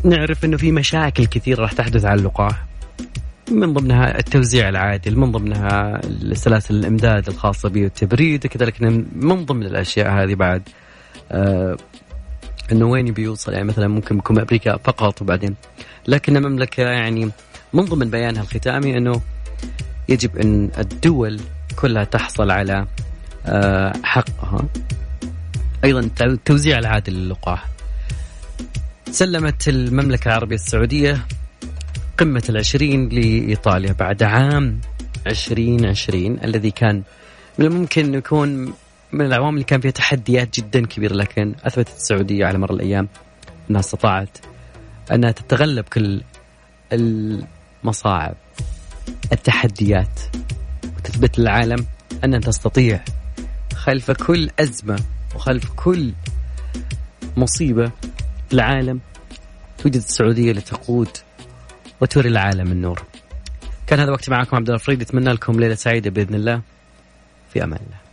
نعرف 0.03 0.45
إنه 0.45 0.57
في 0.57 0.71
مشاكل 0.71 1.25
كثيره 1.25 1.61
راح 1.61 1.71
تحدث 1.71 2.05
على 2.05 2.19
اللقاح. 2.19 2.65
من 3.51 3.73
ضمنها 3.73 4.19
التوزيع 4.19 4.69
العادل 4.69 5.17
من 5.17 5.31
ضمنها 5.31 6.01
سلاسل 6.33 6.75
الإمداد 6.75 7.27
الخاصة 7.27 7.69
بالتبريد 7.69 8.47
كذلك 8.47 8.81
من 9.15 9.45
ضمن 9.45 9.65
الأشياء 9.65 10.11
هذه 10.11 10.35
بعد 10.35 10.61
آه 11.31 11.77
إنه 12.71 12.85
وين 12.85 13.05
بيوصل؟ 13.05 13.53
يعني 13.53 13.65
مثلا 13.65 13.87
ممكن 13.87 14.17
يكون 14.17 14.39
أمريكا 14.39 14.77
فقط 14.77 15.21
وبعدين. 15.21 15.55
لكن 16.07 16.37
المملكة 16.37 16.83
يعني 16.83 17.31
من 17.73 17.85
ضمن 17.85 18.09
بيانها 18.09 18.41
الختامي 18.41 18.97
إنه 18.97 19.21
يجب 20.09 20.37
إن 20.37 20.69
الدول 20.77 21.39
كلها 21.75 22.03
تحصل 22.03 22.51
على 22.51 22.85
آه 23.45 23.93
حقها. 24.03 24.65
أيضا 25.83 26.09
التوزيع 26.21 26.79
العادل 26.79 27.13
للقاح. 27.13 27.67
سلمت 29.11 29.67
المملكة 29.67 30.27
العربية 30.27 30.55
السعودية 30.55 31.25
قمة 32.17 32.43
العشرين 32.49 33.09
لإيطاليا 33.09 33.91
بعد 33.91 34.23
عام 34.23 34.81
عشرين 35.27 35.85
عشرين 35.85 36.43
الذي 36.43 36.71
كان 36.71 37.03
من 37.59 37.65
الممكن 37.65 38.13
يكون 38.13 38.73
من 39.11 39.25
الأعوام 39.25 39.53
اللي 39.53 39.63
كان 39.63 39.81
فيها 39.81 39.91
تحديات 39.91 40.59
جدا 40.59 40.85
كبيرة 40.85 41.13
لكن 41.13 41.55
أثبتت 41.63 41.95
السعودية 41.97 42.45
على 42.45 42.57
مر 42.57 42.73
الأيام 42.73 43.07
أنها 43.69 43.79
استطاعت 43.79 44.37
أنها 45.11 45.31
تتغلب 45.31 45.85
كل 45.85 46.21
المصاعب 46.93 48.35
التحديات 49.31 50.19
وتثبت 50.97 51.39
للعالم 51.39 51.85
أنها 52.23 52.39
تستطيع 52.39 53.03
خلف 53.75 54.11
كل 54.11 54.49
أزمة 54.59 54.99
وخلف 55.35 55.71
كل 55.75 56.13
مصيبة 57.37 57.91
العالم 58.53 58.99
توجد 59.77 59.95
السعودية 59.95 60.51
لتقود 60.51 61.09
وتوري 62.01 62.29
العالم 62.29 62.71
النور. 62.71 63.03
كان 63.87 63.99
هذا 63.99 64.11
وقتي 64.11 64.31
معكم 64.31 64.57
عبد 64.57 64.69
الفريد 64.69 65.01
اتمنى 65.01 65.33
لكم 65.33 65.59
ليلة 65.59 65.75
سعيدة 65.75 66.09
بإذن 66.09 66.35
الله. 66.35 66.61
في 67.53 67.63
أمان 67.63 67.79
الله. 67.87 68.08